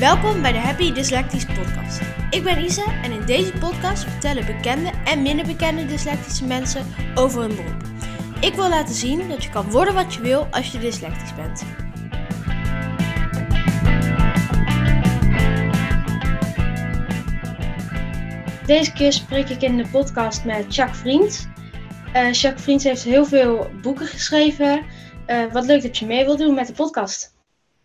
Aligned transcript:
Welkom 0.00 0.42
bij 0.42 0.52
de 0.52 0.58
Happy 0.58 0.92
Dyslectisch 0.92 1.44
Podcast. 1.44 2.00
Ik 2.30 2.42
ben 2.42 2.64
Isa 2.64 3.02
en 3.02 3.12
in 3.12 3.26
deze 3.26 3.52
podcast 3.52 4.04
vertellen 4.04 4.46
bekende 4.46 4.90
en 5.04 5.22
minder 5.22 5.46
bekende 5.46 5.86
dyslectische 5.86 6.44
mensen 6.44 6.86
over 7.14 7.40
hun 7.40 7.56
beroep. 7.56 7.82
Ik 8.40 8.54
wil 8.54 8.68
laten 8.68 8.94
zien 8.94 9.28
dat 9.28 9.44
je 9.44 9.50
kan 9.50 9.70
worden 9.70 9.94
wat 9.94 10.14
je 10.14 10.20
wil 10.20 10.46
als 10.50 10.72
je 10.72 10.78
dyslectisch 10.78 11.34
bent. 11.34 11.64
Deze 18.66 18.92
keer 18.92 19.12
spreek 19.12 19.48
ik 19.48 19.62
in 19.62 19.76
de 19.76 19.88
podcast 19.88 20.44
met 20.44 20.74
Jacques 20.74 21.00
Vriend. 21.00 21.48
Uh, 22.14 22.32
Jacques 22.32 22.62
Vriend 22.62 22.82
heeft 22.82 23.02
heel 23.02 23.24
veel 23.24 23.70
boeken 23.82 24.06
geschreven. 24.06 24.84
Uh, 25.26 25.52
wat 25.52 25.66
leuk 25.66 25.82
dat 25.82 25.98
je 25.98 26.06
mee 26.06 26.24
wilt 26.24 26.38
doen 26.38 26.54
met 26.54 26.66
de 26.66 26.72
podcast. 26.72 27.34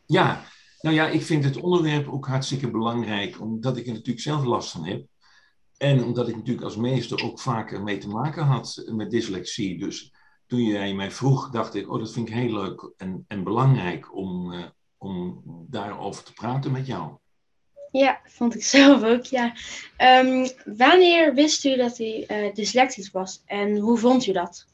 Ja, 0.06 0.42
nou 0.82 0.96
ja, 0.96 1.08
ik 1.08 1.22
vind 1.22 1.44
het 1.44 1.58
onderwerp 1.58 2.08
ook 2.08 2.28
hartstikke 2.28 2.72
belangrijk, 2.72 3.42
omdat 3.42 3.78
ik 3.78 3.86
er 3.86 3.94
natuurlijk 3.94 4.20
zelf 4.20 4.44
last 4.44 4.72
van 4.72 4.86
heb. 4.86 5.06
En 5.78 6.04
omdat 6.04 6.28
ik 6.28 6.36
natuurlijk 6.36 6.66
als 6.66 6.76
meester 6.76 7.24
ook 7.24 7.40
vaker 7.40 7.84
mee 7.84 7.98
te 7.98 8.08
maken 8.08 8.44
had 8.44 8.84
met 8.86 9.12
dyslexie. 9.12 9.80
Dus 9.80 10.14
toen 10.48 10.64
jij 10.64 10.94
mij 10.94 11.12
vroeg, 11.12 11.50
dacht 11.50 11.76
ik, 11.76 11.90
oh, 11.90 12.00
dat 12.00 12.12
vind 12.12 12.28
ik 12.28 12.34
heel 12.34 12.54
leuk 12.54 12.92
en, 12.98 13.26
en 13.28 13.44
belangrijk 13.44 14.16
om, 14.16 14.52
uh, 14.54 14.66
om 14.98 15.42
daarover 15.70 16.24
te 16.24 16.34
praten 16.34 16.72
met 16.72 16.88
jou. 16.88 17.18
Ja, 17.92 18.22
vond 18.24 18.56
ik 18.56 18.64
zelf 18.78 19.04
ook, 19.04 19.24
ja. 19.24 19.54
Um, 19.98 20.48
wanneer 20.78 21.34
wist 21.34 21.66
u 21.66 21.76
dat 21.76 22.00
u 22.00 22.26
uh, 22.28 22.54
dyslectisch 22.54 23.12
was 23.12 23.42
en 23.46 23.78
hoe 23.78 23.98
vond 23.98 24.28
u 24.28 24.32
dat? 24.32 24.66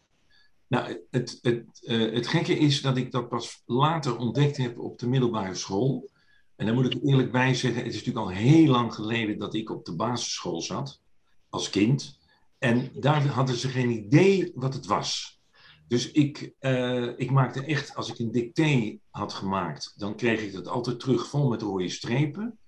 Nou, 0.72 1.06
het, 1.10 1.40
het, 1.42 1.66
uh, 1.84 2.14
het 2.14 2.28
gekke 2.28 2.58
is 2.58 2.82
dat 2.82 2.98
ik 2.98 3.12
dat 3.12 3.30
pas 3.30 3.62
later 3.66 4.18
ontdekt 4.18 4.58
heb 4.58 4.80
op 4.80 5.00
de 5.00 5.08
middelbare 5.08 5.56
school. 5.56 6.10
En 6.56 6.66
daar 6.66 6.76
moet 6.76 6.94
ik 6.94 7.04
eerlijk 7.04 7.32
bij 7.32 7.54
zeggen, 7.54 7.84
het 7.84 7.94
is 7.94 7.98
natuurlijk 7.98 8.26
al 8.26 8.32
heel 8.32 8.68
lang 8.68 8.94
geleden 8.94 9.40
dat 9.40 9.54
ik 9.54 9.70
op 9.70 9.86
de 9.86 9.96
basisschool 9.96 10.62
zat, 10.62 11.02
als 11.50 11.70
kind. 11.70 12.20
En 12.58 12.92
daar 12.94 13.28
hadden 13.28 13.56
ze 13.56 13.70
geen 13.70 13.90
idee 13.90 14.52
wat 14.56 14.74
het 14.74 14.86
was. 14.86 15.40
Dus 15.88 16.12
ik, 16.12 16.54
uh, 16.60 17.20
ik 17.20 17.32
maakte 17.32 17.66
echt, 17.66 17.96
als 17.96 18.10
ik 18.10 18.20
een 18.20 18.32
dicté 18.32 18.98
had 19.10 19.34
gemaakt, 19.34 19.94
dan 19.96 20.16
kreeg 20.16 20.42
ik 20.42 20.54
dat 20.54 20.68
altijd 20.68 21.00
terug 21.00 21.28
vol 21.28 21.50
met 21.50 21.62
rode 21.62 21.90
strepen. 21.90 22.60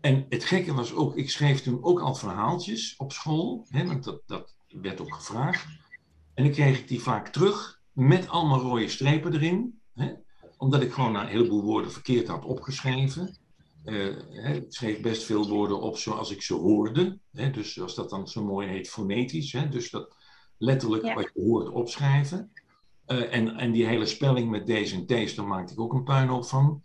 En 0.00 0.26
het 0.28 0.44
gekke 0.44 0.74
was 0.74 0.92
ook, 0.92 1.16
ik 1.16 1.30
schreef 1.30 1.62
toen 1.62 1.84
ook 1.84 2.00
al 2.00 2.14
verhaaltjes 2.14 2.94
op 2.96 3.12
school, 3.12 3.66
hè, 3.68 3.86
want 3.86 4.04
dat, 4.04 4.22
dat 4.26 4.56
werd 4.68 5.00
ook 5.00 5.14
gevraagd. 5.14 5.66
En 6.38 6.44
dan 6.44 6.52
kreeg 6.52 6.78
ik 6.78 6.88
die 6.88 7.00
vaak 7.00 7.28
terug 7.28 7.80
met 7.92 8.28
allemaal 8.28 8.60
rode 8.60 8.88
strepen 8.88 9.32
erin. 9.32 9.80
Hè, 9.94 10.12
omdat 10.56 10.82
ik 10.82 10.92
gewoon 10.92 11.14
een 11.14 11.26
heleboel 11.26 11.62
woorden 11.62 11.92
verkeerd 11.92 12.28
had 12.28 12.44
opgeschreven. 12.44 13.36
Uh, 13.84 14.54
ik 14.54 14.64
schreef 14.68 15.00
best 15.00 15.22
veel 15.22 15.48
woorden 15.48 15.80
op 15.80 15.96
zoals 15.96 16.30
ik 16.30 16.42
ze 16.42 16.54
hoorde. 16.54 17.18
Hè, 17.32 17.50
dus 17.50 17.72
zoals 17.72 17.94
dat 17.94 18.10
dan 18.10 18.28
zo 18.28 18.44
mooi 18.44 18.68
heet, 18.68 18.88
fonetisch. 18.88 19.52
Hè, 19.52 19.68
dus 19.68 19.90
dat 19.90 20.14
letterlijk 20.58 21.04
ja. 21.04 21.14
wat 21.14 21.30
je 21.34 21.40
hoort 21.40 21.68
opschrijven. 21.68 22.52
Uh, 23.06 23.34
en, 23.34 23.56
en 23.56 23.72
die 23.72 23.86
hele 23.86 24.06
spelling 24.06 24.50
met 24.50 24.66
D's 24.66 24.92
en 24.92 25.06
T's, 25.06 25.34
daar 25.34 25.46
maakte 25.46 25.72
ik 25.72 25.80
ook 25.80 25.92
een 25.92 26.04
puinhoop 26.04 26.46
van. 26.46 26.82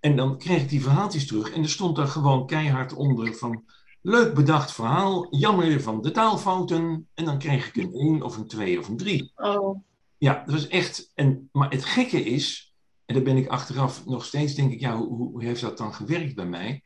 En 0.00 0.16
dan 0.16 0.38
kreeg 0.38 0.62
ik 0.62 0.68
die 0.68 0.82
verhaaltjes 0.82 1.26
terug 1.26 1.52
en 1.52 1.62
er 1.62 1.68
stond 1.68 1.96
daar 1.96 2.08
gewoon 2.08 2.46
keihard 2.46 2.92
onder 2.92 3.34
van... 3.34 3.64
Leuk 4.08 4.34
bedacht 4.34 4.72
verhaal, 4.72 5.36
jammer 5.36 5.80
van 5.80 6.02
de 6.02 6.10
taalfouten. 6.10 7.08
En 7.14 7.24
dan 7.24 7.38
kreeg 7.38 7.68
ik 7.68 7.76
een 7.76 7.92
1 7.92 8.22
of 8.22 8.36
een 8.36 8.46
2 8.46 8.78
of 8.78 8.88
een 8.88 8.96
3. 8.96 9.32
Oh. 9.36 9.80
Ja, 10.18 10.42
dat 10.44 10.54
was 10.54 10.68
echt... 10.68 11.10
En, 11.14 11.48
maar 11.52 11.70
het 11.70 11.84
gekke 11.84 12.24
is, 12.24 12.74
en 13.04 13.14
daar 13.14 13.24
ben 13.24 13.36
ik 13.36 13.48
achteraf 13.48 14.06
nog 14.06 14.24
steeds, 14.24 14.54
denk 14.54 14.72
ik... 14.72 14.80
Ja, 14.80 14.96
hoe, 14.96 15.30
hoe 15.30 15.44
heeft 15.44 15.60
dat 15.60 15.78
dan 15.78 15.94
gewerkt 15.94 16.34
bij 16.34 16.46
mij? 16.46 16.82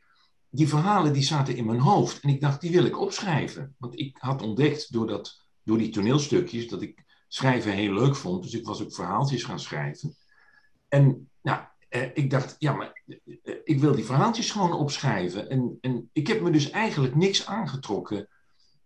Die 0.49 0.67
verhalen 0.67 1.13
die 1.13 1.23
zaten 1.23 1.55
in 1.55 1.65
mijn 1.65 1.79
hoofd. 1.79 2.19
En 2.19 2.29
ik 2.29 2.41
dacht, 2.41 2.61
die 2.61 2.71
wil 2.71 2.85
ik 2.85 2.99
opschrijven. 2.99 3.75
Want 3.77 3.99
ik 3.99 4.17
had 4.19 4.41
ontdekt 4.41 4.93
door, 4.93 5.07
dat, 5.07 5.41
door 5.63 5.77
die 5.77 5.89
toneelstukjes... 5.89 6.67
dat 6.67 6.81
ik 6.81 7.03
schrijven 7.27 7.71
heel 7.71 7.93
leuk 7.93 8.15
vond. 8.15 8.43
Dus 8.43 8.53
ik 8.53 8.65
was 8.65 8.81
ook 8.83 8.93
verhaaltjes 8.93 9.43
gaan 9.43 9.59
schrijven. 9.59 10.15
En 10.87 11.29
eh, 11.91 12.09
ik 12.13 12.29
dacht, 12.29 12.55
ja, 12.59 12.73
maar 12.73 13.01
eh, 13.43 13.55
ik 13.63 13.79
wil 13.79 13.95
die 13.95 14.05
verhaaltjes 14.05 14.51
gewoon 14.51 14.73
opschrijven. 14.73 15.49
En, 15.49 15.77
en 15.81 16.09
ik 16.13 16.27
heb 16.27 16.41
me 16.41 16.51
dus 16.51 16.69
eigenlijk 16.69 17.15
niks 17.15 17.45
aangetrokken 17.45 18.27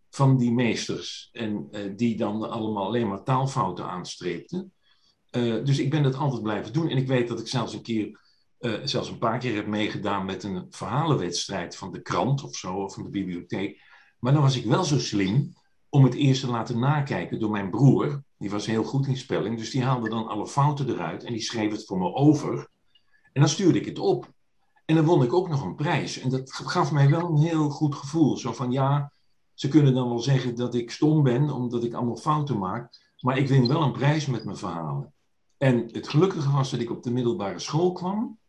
van 0.10 0.38
die 0.38 0.52
meesters. 0.52 1.30
En 1.32 1.68
uh, 1.72 1.92
die 1.96 2.18
dan 2.18 2.50
allemaal 2.50 2.86
alleen 2.86 3.08
maar 3.08 3.24
taalfouten 3.24 3.86
aanstreepten. 3.86 4.74
Dus 5.64 5.80
ik 5.80 5.90
ben 5.90 6.04
dat 6.04 6.16
altijd 6.16 6.44
blijven 6.44 6.74
doen. 6.74 6.90
En 6.90 6.98
ik 6.98 7.08
weet 7.08 7.28
dat 7.28 7.40
ik 7.40 7.48
zelfs 7.48 7.74
een 7.74 7.82
keer, 7.82 8.20
zelfs 8.84 9.10
een 9.10 9.18
paar 9.18 9.40
keer 9.40 9.56
heb 9.56 9.68
meegedaan 9.68 10.26
met 10.26 10.44
een 10.44 10.66
verhalenwedstrijd 10.70 11.76
van 11.76 11.92
de 11.92 12.02
krant 12.02 12.44
of 12.44 12.56
zo, 12.56 12.74
of 12.76 12.94
van 12.94 13.04
de 13.04 13.10
bibliotheek. 13.10 13.82
Maar 14.20 14.34
dan 14.34 14.42
was 14.42 14.58
ik 14.58 14.66
wel 14.66 14.84
zo 14.84 15.00
slim 15.00 15.54
om 15.90 16.04
het 16.04 16.14
eerst 16.14 16.42
te 16.42 16.50
laten 16.50 16.80
nakijken 16.80 17.40
door 17.40 17.52
mijn 17.52 17.70
broer. 17.70 18.24
Die 18.38 18.50
was 18.50 18.66
heel 18.66 18.84
goed 18.84 19.08
in 19.08 19.18
spelling, 19.18 19.58
dus 19.58 19.72
die 19.72 19.84
haalde 19.84 20.10
dan 20.10 20.28
alle 20.28 20.48
fouten 20.48 20.90
eruit 20.90 21.24
en 21.24 21.34
die 21.34 21.42
schreef 21.42 21.72
het 21.72 21.86
voor 21.86 21.98
me 21.98 22.14
over. 22.14 22.70
En 23.36 23.42
dan 23.42 23.50
stuurde 23.50 23.80
ik 23.80 23.86
het 23.86 24.00
op. 24.00 24.34
En 24.86 24.96
dan 24.96 25.06
won 25.06 25.24
ik 25.24 25.34
ook 25.34 25.50
nog 25.50 25.64
een 25.64 25.76
prijs. 25.76 26.20
En 26.20 26.30
dat 26.30 26.52
gaf 26.54 26.92
mij 26.92 27.10
wel 27.10 27.30
een 27.30 27.38
heel 27.38 27.70
goed 27.70 27.96
gevoel. 27.96 28.38
Zo 28.38 28.54
van 28.54 28.72
ja, 28.72 29.12
ze 29.54 29.68
kunnen 29.68 29.94
dan 29.94 30.10
wel 30.10 30.20
zeggen 30.20 30.56
dat 30.56 30.76
ik 30.76 30.92
stom 30.92 31.24
ben, 31.24 31.50
omdat 31.50 31.84
ik 31.84 31.94
allemaal 31.94 32.16
fouten 32.16 32.58
maak. 32.58 33.14
Maar 33.20 33.38
ik 33.38 33.48
win 33.48 33.68
wel 33.68 33.82
een 33.82 33.92
prijs 33.92 34.26
met 34.26 34.46
mijn 34.46 34.58
verhalen. 34.58 35.14
En 35.58 35.90
het 35.92 36.08
gelukkige 36.08 36.52
was 36.52 36.72
dat 36.72 36.80
ik 36.80 36.92
op 36.92 37.04
de 37.04 37.12
middelbare 37.12 37.60
school 37.60 37.92
kwam. 37.92 38.40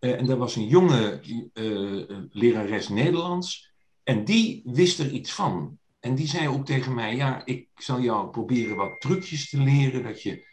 Uh, 0.00 0.18
en 0.18 0.26
daar 0.26 0.36
was 0.36 0.56
een 0.56 0.66
jonge 0.66 1.20
uh, 1.54 2.18
lerares 2.30 2.88
Nederlands. 2.88 3.72
En 4.02 4.24
die 4.24 4.62
wist 4.64 4.98
er 4.98 5.10
iets 5.10 5.32
van. 5.32 5.78
En 6.00 6.14
die 6.14 6.26
zei 6.26 6.48
ook 6.48 6.66
tegen 6.66 6.94
mij: 6.94 7.16
Ja, 7.16 7.44
ik 7.44 7.68
zal 7.74 8.00
jou 8.00 8.30
proberen 8.30 8.76
wat 8.76 9.00
trucjes 9.00 9.50
te 9.50 9.60
leren. 9.60 10.02
Dat 10.02 10.22
je 10.22 10.47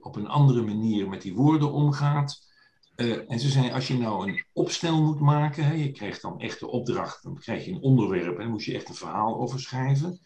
op 0.00 0.16
een 0.16 0.28
andere 0.28 0.62
manier 0.62 1.08
met 1.08 1.22
die 1.22 1.34
woorden 1.34 1.72
omgaat. 1.72 2.52
Uh, 2.96 3.30
en 3.30 3.40
ze 3.40 3.48
zei, 3.48 3.72
als 3.72 3.88
je 3.88 3.98
nou 3.98 4.28
een 4.28 4.44
opstel 4.52 5.02
moet 5.02 5.20
maken, 5.20 5.78
je 5.78 5.92
krijgt 5.92 6.22
dan 6.22 6.40
echt 6.40 6.60
de 6.60 6.68
opdracht, 6.68 7.22
dan 7.22 7.38
krijg 7.38 7.64
je 7.64 7.70
een 7.70 7.82
onderwerp 7.82 8.34
en 8.34 8.42
dan 8.42 8.50
moet 8.50 8.64
je 8.64 8.74
echt 8.74 8.88
een 8.88 8.94
verhaal 8.94 9.40
over 9.40 9.60
schrijven. 9.60 10.20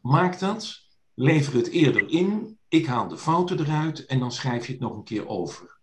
Maak 0.00 0.38
dat, 0.38 0.80
lever 1.14 1.54
het 1.54 1.68
eerder 1.68 2.10
in, 2.10 2.58
ik 2.68 2.86
haal 2.86 3.08
de 3.08 3.18
fouten 3.18 3.60
eruit 3.60 4.06
en 4.06 4.18
dan 4.18 4.32
schrijf 4.32 4.66
je 4.66 4.72
het 4.72 4.80
nog 4.80 4.96
een 4.96 5.04
keer 5.04 5.26
over. 5.26 5.78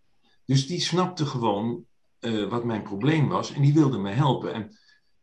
Dus 0.45 0.67
die 0.67 0.81
snapte 0.81 1.25
gewoon 1.25 1.85
uh, 2.19 2.49
wat 2.49 2.63
mijn 2.63 2.83
probleem 2.83 3.27
was 3.27 3.53
en 3.53 3.61
die 3.61 3.73
wilde 3.73 3.97
me 3.97 4.09
helpen. 4.11 4.53
En, 4.53 4.77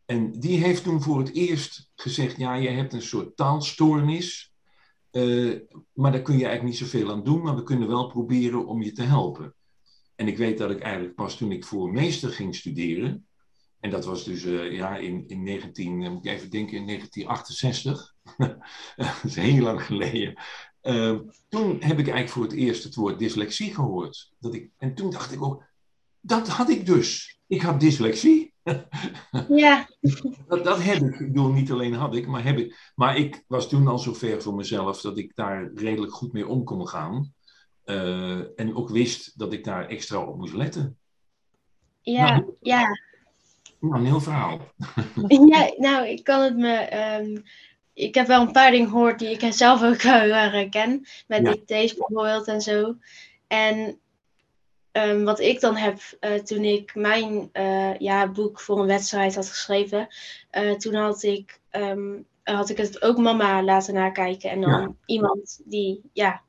en 0.05 0.31
die 0.39 0.63
heeft 0.63 0.83
toen 0.83 1.01
voor 1.01 1.17
het 1.17 1.33
eerst 1.33 1.91
gezegd, 1.95 2.37
ja, 2.37 2.53
je 2.53 2.69
hebt 2.69 2.93
een 2.93 3.01
soort 3.01 3.35
taalstoornis. 3.35 4.53
Uh, 5.11 5.59
maar 5.93 6.11
daar 6.11 6.21
kun 6.21 6.37
je 6.37 6.45
eigenlijk 6.45 6.79
niet 6.79 6.89
zoveel 6.89 7.11
aan 7.11 7.23
doen, 7.23 7.41
maar 7.41 7.55
we 7.55 7.63
kunnen 7.63 7.87
wel 7.87 8.07
proberen 8.07 8.67
om 8.67 8.81
je 8.81 8.91
te 8.91 9.03
helpen. 9.03 9.55
En 10.15 10.27
ik 10.27 10.37
weet 10.37 10.57
dat 10.57 10.71
ik 10.71 10.79
eigenlijk 10.79 11.15
pas 11.15 11.37
toen 11.37 11.51
ik 11.51 11.65
voor 11.65 11.91
meester 11.91 12.29
ging 12.29 12.55
studeren, 12.55 13.27
en 13.79 13.89
dat 13.89 14.05
was 14.05 14.23
dus 14.23 14.45
uh, 14.45 14.71
ja, 14.71 14.97
in, 14.97 15.27
in 15.27 15.43
19, 15.43 15.97
moet 15.97 16.25
ik 16.25 16.31
even 16.31 16.49
denken, 16.49 16.77
in 16.77 16.85
1968, 16.85 18.15
dat 18.95 19.23
is 19.23 19.35
heel 19.35 19.63
lang 19.63 19.83
geleden. 19.83 20.39
Uh, 20.81 21.19
toen 21.49 21.69
heb 21.69 21.99
ik 21.99 22.07
eigenlijk 22.07 22.29
voor 22.29 22.43
het 22.43 22.51
eerst 22.53 22.83
het 22.83 22.95
woord 22.95 23.19
dyslexie 23.19 23.73
gehoord. 23.73 24.31
Dat 24.39 24.53
ik, 24.53 24.69
en 24.77 24.95
toen 24.95 25.11
dacht 25.11 25.31
ik 25.31 25.43
ook, 25.43 25.63
dat 26.21 26.47
had 26.47 26.69
ik 26.69 26.85
dus. 26.85 27.39
Ik 27.47 27.61
had 27.61 27.79
dyslexie. 27.79 28.46
Ja. 29.47 29.87
dat, 30.47 30.63
dat 30.63 30.83
heb 30.83 30.97
ik. 30.97 31.19
Ik 31.19 31.27
bedoel, 31.27 31.51
niet 31.51 31.71
alleen 31.71 31.93
had 31.93 32.15
ik, 32.15 32.27
maar 32.27 32.43
heb 32.43 32.57
ik. 32.57 32.91
Maar 32.95 33.17
ik 33.17 33.43
was 33.47 33.69
toen 33.69 33.87
al 33.87 33.99
zo 33.99 34.13
ver 34.13 34.41
voor 34.41 34.55
mezelf 34.55 35.01
dat 35.01 35.17
ik 35.17 35.35
daar 35.35 35.71
redelijk 35.73 36.13
goed 36.13 36.33
mee 36.33 36.47
om 36.47 36.63
kon 36.63 36.87
gaan. 36.87 37.33
Uh, 37.85 38.59
en 38.59 38.75
ook 38.75 38.89
wist 38.89 39.39
dat 39.39 39.53
ik 39.53 39.63
daar 39.63 39.87
extra 39.87 40.23
op 40.23 40.37
moest 40.37 40.53
letten. 40.53 40.97
Ja, 42.01 42.37
nou, 42.37 42.53
ja. 42.61 42.99
Nou, 43.79 43.95
een 43.95 44.05
heel 44.05 44.21
verhaal. 44.21 44.59
ja, 45.51 45.73
nou, 45.77 46.07
ik 46.07 46.23
kan 46.23 46.41
het 46.41 46.57
me. 46.57 46.95
Um, 47.19 47.43
ik 47.93 48.15
heb 48.15 48.27
wel 48.27 48.41
een 48.41 48.51
paar 48.51 48.71
dingen 48.71 48.89
gehoord 48.89 49.19
die 49.19 49.29
ik 49.29 49.53
zelf 49.53 49.83
ook 49.83 50.01
heel 50.01 50.33
herken. 50.33 51.05
Met 51.27 51.41
ja. 51.41 51.55
bijvoorbeeld 51.65 52.47
en 52.47 52.61
zo. 52.61 52.95
En 53.47 53.99
Um, 54.97 55.23
wat 55.23 55.39
ik 55.39 55.59
dan 55.59 55.75
heb 55.75 55.99
uh, 56.21 56.33
toen 56.33 56.63
ik 56.63 56.95
mijn 56.95 57.49
uh, 57.53 57.97
ja, 57.97 58.27
boek 58.31 58.59
voor 58.59 58.79
een 58.79 58.87
wedstrijd 58.87 59.35
had 59.35 59.49
geschreven, 59.49 60.07
uh, 60.51 60.73
toen 60.73 60.93
had 60.93 61.23
ik, 61.23 61.59
um, 61.71 62.25
had 62.43 62.69
ik 62.69 62.77
het 62.77 63.01
ook 63.01 63.17
mama 63.17 63.63
laten 63.63 63.93
nakijken. 63.93 64.49
En 64.49 64.61
dan 64.61 64.81
ja. 64.81 64.93
iemand 65.05 65.61
die, 65.65 66.01
ja, 66.13 66.41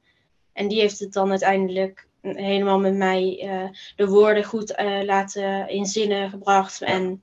en 0.52 0.68
die 0.68 0.80
heeft 0.80 0.98
het 0.98 1.12
dan 1.12 1.30
uiteindelijk 1.30 2.06
helemaal 2.20 2.78
met 2.78 2.94
mij 2.94 3.50
de 3.96 4.06
woorden 4.06 4.44
goed 4.44 4.74
laten 5.04 5.68
in 5.68 5.86
zinnen 5.86 6.30
gebracht. 6.30 6.82
En 6.82 7.22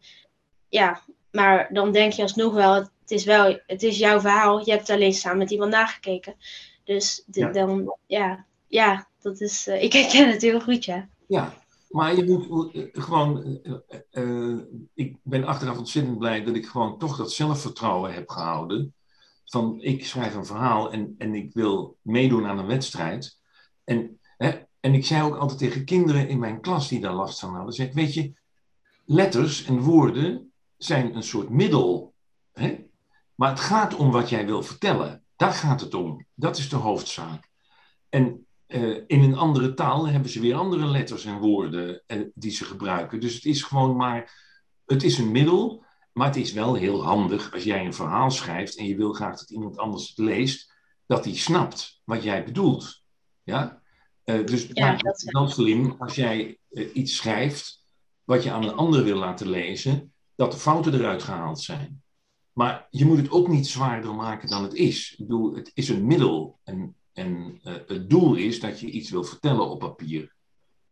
ja, 0.70 1.02
maar 1.32 1.70
dan 1.74 1.92
denk 1.92 2.14
je 2.14 2.22
alsnog 2.22 2.54
wel, 2.54 2.74
het 2.74 3.12
is 3.12 3.24
wel, 3.24 3.60
het 3.68 3.84
is 3.84 3.98
jouw 3.98 4.20
verhaal. 4.20 4.66
Je 4.66 4.72
hebt 4.72 4.90
alleen 4.90 5.14
samen 5.14 5.38
met 5.38 5.52
iemand 5.52 5.72
nagekeken. 5.72 6.36
Dus 6.84 7.24
de, 7.26 7.40
ja. 7.40 7.52
dan, 7.52 7.98
ja, 8.06 8.46
ja, 8.68 9.08
dat 9.22 9.42
is, 9.42 9.68
ik 9.88 9.94
herken 9.94 10.30
het 10.30 10.42
heel 10.42 10.62
goed, 10.62 10.86
ja. 10.86 11.08
Ja, 11.28 11.54
Maar 11.90 12.16
je 12.16 12.26
moet 12.26 12.74
eh, 12.74 12.84
gewoon. 12.92 13.60
Uh, 14.12 14.62
ik 14.94 15.18
ben 15.24 15.46
achteraf 15.46 15.78
ontzettend 15.78 16.18
blij 16.18 16.44
dat 16.44 16.56
ik 16.56 16.66
gewoon 16.66 16.98
toch 16.98 17.18
dat 17.18 17.32
zelfvertrouwen 17.32 18.14
heb 18.14 18.30
gehouden. 18.30 18.94
Van 19.46 19.82
ik 19.82 20.06
schrijf 20.06 20.36
een 20.36 20.46
verhaal 20.46 20.92
en, 20.92 21.16
en 21.18 21.36
ik 21.36 21.54
wil 21.54 21.98
meedoen 22.02 22.46
aan 22.46 22.60
een 22.60 22.66
wedstrijd. 22.66 23.40
En, 23.84 24.20
hè, 24.38 24.64
en 24.80 24.94
ik 24.94 25.06
zei 25.06 25.24
ook 25.24 25.36
altijd 25.36 25.60
tegen 25.60 25.86
kinderen 25.86 26.28
in 26.28 26.40
mijn 26.40 26.62
klas 26.62 26.88
die 26.88 27.00
daar 27.00 27.14
last 27.14 27.40
van 27.40 27.56
hadden: 27.56 27.74
zeg, 27.74 27.94
Weet 27.94 28.14
je, 28.14 28.34
letters 29.06 29.66
en 29.66 29.80
woorden 29.80 30.52
zijn 30.78 31.16
een 31.16 31.24
soort 31.24 31.50
middel. 31.50 32.14
Hè? 32.54 32.86
Maar 33.36 33.50
het 33.50 33.60
gaat 33.60 33.96
om 33.96 34.12
wat 34.12 34.30
jij 34.30 34.46
wil 34.46 34.64
vertellen. 34.64 35.24
Daar 35.36 35.54
gaat 35.54 35.82
het 35.82 35.94
om. 35.94 36.26
Dat 36.34 36.58
is 36.58 36.70
de 36.70 36.76
hoofdzaak. 36.76 37.50
En 38.10 38.45
uh, 38.68 39.02
in 39.08 39.22
een 39.22 39.36
andere 39.36 39.74
taal 39.74 40.08
hebben 40.08 40.30
ze 40.30 40.40
weer 40.40 40.56
andere 40.56 40.86
letters 40.86 41.26
en 41.26 41.40
woorden 41.40 42.04
uh, 42.08 42.22
die 42.34 42.52
ze 42.52 42.66
gebruiken. 42.66 43.20
Dus 43.20 43.34
het 43.34 43.46
is 43.46 43.64
gewoon 43.64 43.96
maar, 43.96 44.44
het 44.86 45.04
is 45.04 45.18
een 45.18 45.32
middel, 45.32 45.86
maar 46.14 46.28
het 46.28 46.36
is 46.36 46.54
wel 46.54 46.74
heel 46.74 47.04
handig 47.04 47.54
als 47.54 47.64
jij 47.64 47.86
een 47.86 47.94
verhaal 47.94 48.32
schrijft 48.32 48.78
en 48.78 48.86
je 48.86 48.96
wil 48.96 49.14
graag 49.14 49.38
dat 49.38 49.50
iemand 49.50 49.78
anders 49.78 50.10
het 50.10 50.18
leest, 50.18 50.74
dat 51.06 51.26
hij 51.26 51.36
snapt 51.36 52.02
wat 52.04 52.24
jij 52.24 52.44
bedoelt. 52.44 53.04
Ja? 53.44 53.82
Uh, 54.26 54.46
dus 54.46 54.68
ja, 54.72 54.96
dat 54.96 55.18
is 55.18 55.32
wel 55.32 55.48
slim 55.48 55.96
als 55.98 56.16
jij 56.16 56.60
iets 56.94 57.16
schrijft 57.16 57.84
wat 58.24 58.44
je 58.44 58.52
aan 58.52 58.64
een 58.64 58.76
ander 58.76 59.04
wil 59.04 59.18
laten 59.18 59.50
lezen, 59.50 60.14
dat 60.36 60.52
de 60.52 60.58
fouten 60.58 60.94
eruit 60.94 61.24
gehaald 61.24 61.62
zijn. 61.62 62.04
Maar 62.52 62.88
je 62.90 63.06
moet 63.06 63.18
het 63.18 63.32
ook 63.32 63.48
niet 63.48 63.68
zwaarder 63.68 64.16
maken 64.16 64.50
dan 64.50 64.64
het 64.64 64.74
is. 64.74 65.12
Ik 65.12 65.28
bedoel, 65.28 65.56
het 65.56 65.72
is 65.74 65.90
een 65.90 66.06
middel. 66.06 66.60
En, 66.64 66.96
en 67.16 67.60
uh, 67.64 67.74
het 67.88 68.10
doel 68.10 68.36
is 68.36 68.60
dat 68.60 68.80
je 68.80 68.90
iets 68.90 69.10
wil 69.10 69.24
vertellen 69.24 69.70
op 69.70 69.80
papier. 69.80 70.34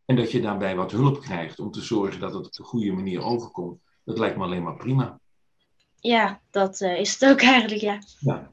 En 0.05 0.15
dat 0.15 0.31
je 0.31 0.41
daarbij 0.41 0.75
wat 0.75 0.91
hulp 0.91 1.21
krijgt 1.21 1.59
om 1.59 1.71
te 1.71 1.81
zorgen 1.81 2.19
dat 2.19 2.33
het 2.33 2.45
op 2.45 2.53
de 2.53 2.63
goede 2.63 2.91
manier 2.91 3.23
overkomt. 3.23 3.79
Dat 4.05 4.17
lijkt 4.17 4.37
me 4.37 4.43
alleen 4.43 4.63
maar 4.63 4.75
prima. 4.75 5.19
Ja, 5.99 6.41
dat 6.51 6.81
uh, 6.81 6.99
is 6.99 7.13
het 7.19 7.29
ook 7.29 7.41
eigenlijk, 7.55 7.81
ja. 7.81 7.99
ja. 8.19 8.51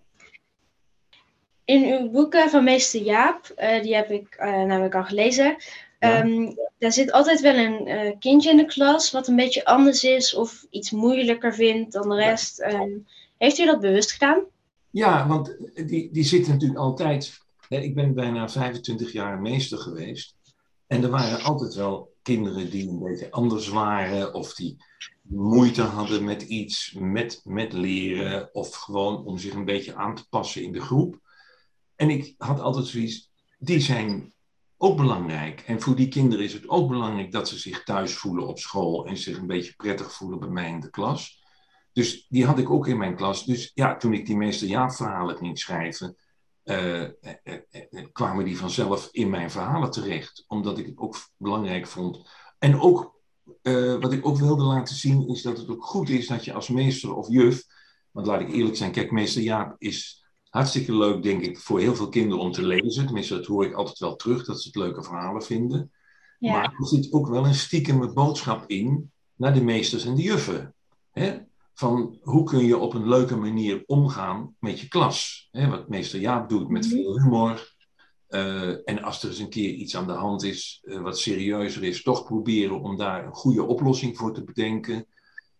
In 1.65 1.85
uw 1.85 2.11
boeken 2.11 2.51
van 2.51 2.65
meester 2.65 3.03
Jaap, 3.03 3.55
uh, 3.57 3.83
die 3.83 3.95
heb 3.95 4.11
ik 4.11 4.37
namelijk 4.39 4.95
al 4.95 5.05
gelezen, 5.05 5.57
ja. 6.01 6.25
Um, 6.25 6.55
daar 6.79 6.93
zit 6.93 7.13
altijd 7.13 7.41
wel 7.41 7.55
een 7.55 7.89
uh, 7.89 8.13
kindje 8.19 8.51
in 8.51 8.57
de 8.57 8.65
klas 8.65 9.11
wat 9.11 9.29
een 9.29 9.37
beetje 9.37 9.65
anders 9.65 10.05
is 10.05 10.35
of 10.35 10.67
iets 10.71 10.91
moeilijker 10.91 11.55
vindt 11.55 11.93
dan 11.93 12.09
de 12.09 12.15
rest. 12.15 12.59
Ja. 12.59 12.81
Um, 12.81 13.07
heeft 13.39 13.59
u 13.59 13.67
dat 13.67 13.81
bewust 13.81 14.13
gedaan? 14.13 14.43
Ja, 14.91 15.27
want 15.27 15.57
die, 15.87 16.09
die 16.13 16.25
zitten 16.25 16.53
natuurlijk 16.53 16.81
altijd. 16.81 17.41
Ik 17.79 17.95
ben 17.95 18.15
bijna 18.15 18.49
25 18.49 19.13
jaar 19.13 19.41
meester 19.41 19.79
geweest. 19.79 20.37
En 20.87 21.03
er 21.03 21.11
waren 21.11 21.43
altijd 21.43 21.75
wel 21.75 22.17
kinderen 22.23 22.71
die 22.71 22.89
een 22.89 23.03
beetje 23.03 23.31
anders 23.31 23.69
waren 23.69 24.35
of 24.35 24.55
die 24.55 24.85
moeite 25.23 25.83
hadden 25.83 26.25
met 26.25 26.43
iets, 26.43 26.93
met, 26.99 27.41
met 27.45 27.73
leren 27.73 28.55
of 28.55 28.75
gewoon 28.75 29.25
om 29.25 29.39
zich 29.39 29.55
een 29.55 29.65
beetje 29.65 29.95
aan 29.95 30.15
te 30.15 30.29
passen 30.29 30.63
in 30.63 30.73
de 30.73 30.81
groep. 30.81 31.21
En 31.97 32.11
ik 32.11 32.35
had 32.39 32.61
altijd 32.61 32.87
zoiets, 32.87 33.31
die 33.59 33.81
zijn 33.81 34.35
ook 34.77 34.97
belangrijk. 34.97 35.61
En 35.61 35.81
voor 35.81 35.97
die 35.97 36.09
kinderen 36.09 36.45
is 36.45 36.53
het 36.53 36.69
ook 36.69 36.89
belangrijk 36.89 37.33
dat 37.33 37.49
ze 37.49 37.59
zich 37.59 37.85
thuis 37.85 38.15
voelen 38.15 38.47
op 38.47 38.59
school 38.59 39.07
en 39.07 39.17
zich 39.17 39.39
een 39.39 39.47
beetje 39.47 39.75
prettig 39.77 40.13
voelen 40.13 40.39
bij 40.39 40.49
mij 40.49 40.69
in 40.69 40.81
de 40.81 40.91
klas. 40.91 41.45
Dus 41.93 42.27
die 42.29 42.47
had 42.47 42.59
ik 42.59 42.71
ook 42.71 42.87
in 42.87 42.99
mijn 42.99 43.17
klas. 43.17 43.45
Dus 43.45 43.71
ja, 43.75 43.97
toen 43.97 44.13
ik 44.13 44.27
die 44.27 44.37
meester 44.37 44.69
ja-verhalen 44.69 45.37
ging 45.37 45.59
schrijven, 45.59 46.17
uh, 46.71 47.03
eh, 47.03 47.13
eh, 47.43 47.61
eh, 47.71 48.07
kwamen 48.13 48.45
die 48.45 48.59
vanzelf 48.59 49.09
in 49.11 49.31
mijn 49.31 49.51
verhalen 49.51 49.91
terecht. 49.91 50.45
Omdat 50.47 50.79
ik 50.79 50.87
het 50.87 50.99
ook 50.99 51.17
belangrijk 51.37 51.87
vond. 51.87 52.29
En 52.59 52.81
ook, 52.81 53.19
wat 54.01 54.13
ik 54.13 54.27
ook 54.27 54.39
wilde 54.39 54.63
laten 54.63 54.95
zien, 54.95 55.29
is 55.29 55.43
dat 55.43 55.59
het 55.59 55.69
ook 55.69 55.85
goed 55.85 56.09
is 56.09 56.27
dat 56.27 56.45
je 56.45 56.53
als 56.53 56.69
meester 56.69 57.15
of 57.15 57.29
juf, 57.29 57.65
want 58.11 58.27
laat 58.27 58.41
ik 58.41 58.53
eerlijk 58.53 58.77
zijn, 58.77 58.93
kijk, 58.93 59.11
meester 59.11 59.43
Jaap 59.43 59.75
is 59.79 60.25
hartstikke 60.49 60.97
leuk, 60.97 61.23
denk 61.23 61.43
ik, 61.43 61.59
voor 61.59 61.81
heel 61.81 61.95
veel 61.95 62.09
kinderen 62.09 62.45
om 62.45 62.53
te 62.53 62.67
lezen. 62.67 63.05
Tenminste, 63.05 63.35
dat 63.35 63.47
hoor 63.47 63.65
ik 63.65 63.75
altijd 63.75 63.99
wel 63.99 64.17
terug, 64.17 64.45
dat 64.45 64.61
ze 64.61 64.67
het 64.69 64.77
leuke 64.77 65.03
verhalen 65.03 65.43
vinden. 65.43 65.93
Ja. 66.39 66.53
Maar 66.53 66.75
er 66.79 66.87
zit 66.87 67.13
ook 67.13 67.29
wel 67.29 67.47
een 67.47 67.55
stiekeme 67.55 68.13
boodschap 68.13 68.65
in 68.67 69.13
naar 69.35 69.55
de 69.55 69.63
meesters 69.65 70.05
en 70.05 70.15
de 70.15 70.23
juffen. 70.23 70.75
Hè? 71.11 71.39
Van 71.75 72.19
hoe 72.23 72.45
kun 72.45 72.65
je 72.65 72.79
op 72.79 72.95
een 72.95 73.09
leuke 73.09 73.37
manier 73.37 73.83
omgaan 73.87 74.57
met 74.59 74.81
je 74.81 74.89
klas? 74.89 75.49
Hè? 75.51 75.69
Wat 75.69 75.89
meester 75.89 76.21
Jaap 76.21 76.49
doet 76.49 76.69
met 76.69 76.85
mhm. 76.85 76.95
veel 76.95 77.21
humor. 77.21 77.79
Uh, 78.29 78.89
en 78.89 79.03
als 79.03 79.23
er 79.23 79.29
eens 79.29 79.39
een 79.39 79.51
keer 79.51 79.71
iets 79.73 79.97
aan 79.97 80.07
de 80.07 80.13
hand 80.13 80.43
is, 80.43 80.83
uh, 80.83 81.01
wat 81.01 81.19
serieuzer 81.19 81.85
is, 81.85 82.03
toch 82.03 82.25
proberen 82.25 82.81
om 82.81 82.97
daar 82.97 83.27
een 83.27 83.35
goede 83.35 83.63
oplossing 83.63 84.17
voor 84.17 84.35
te 84.35 84.45
bedenken. 84.45 85.07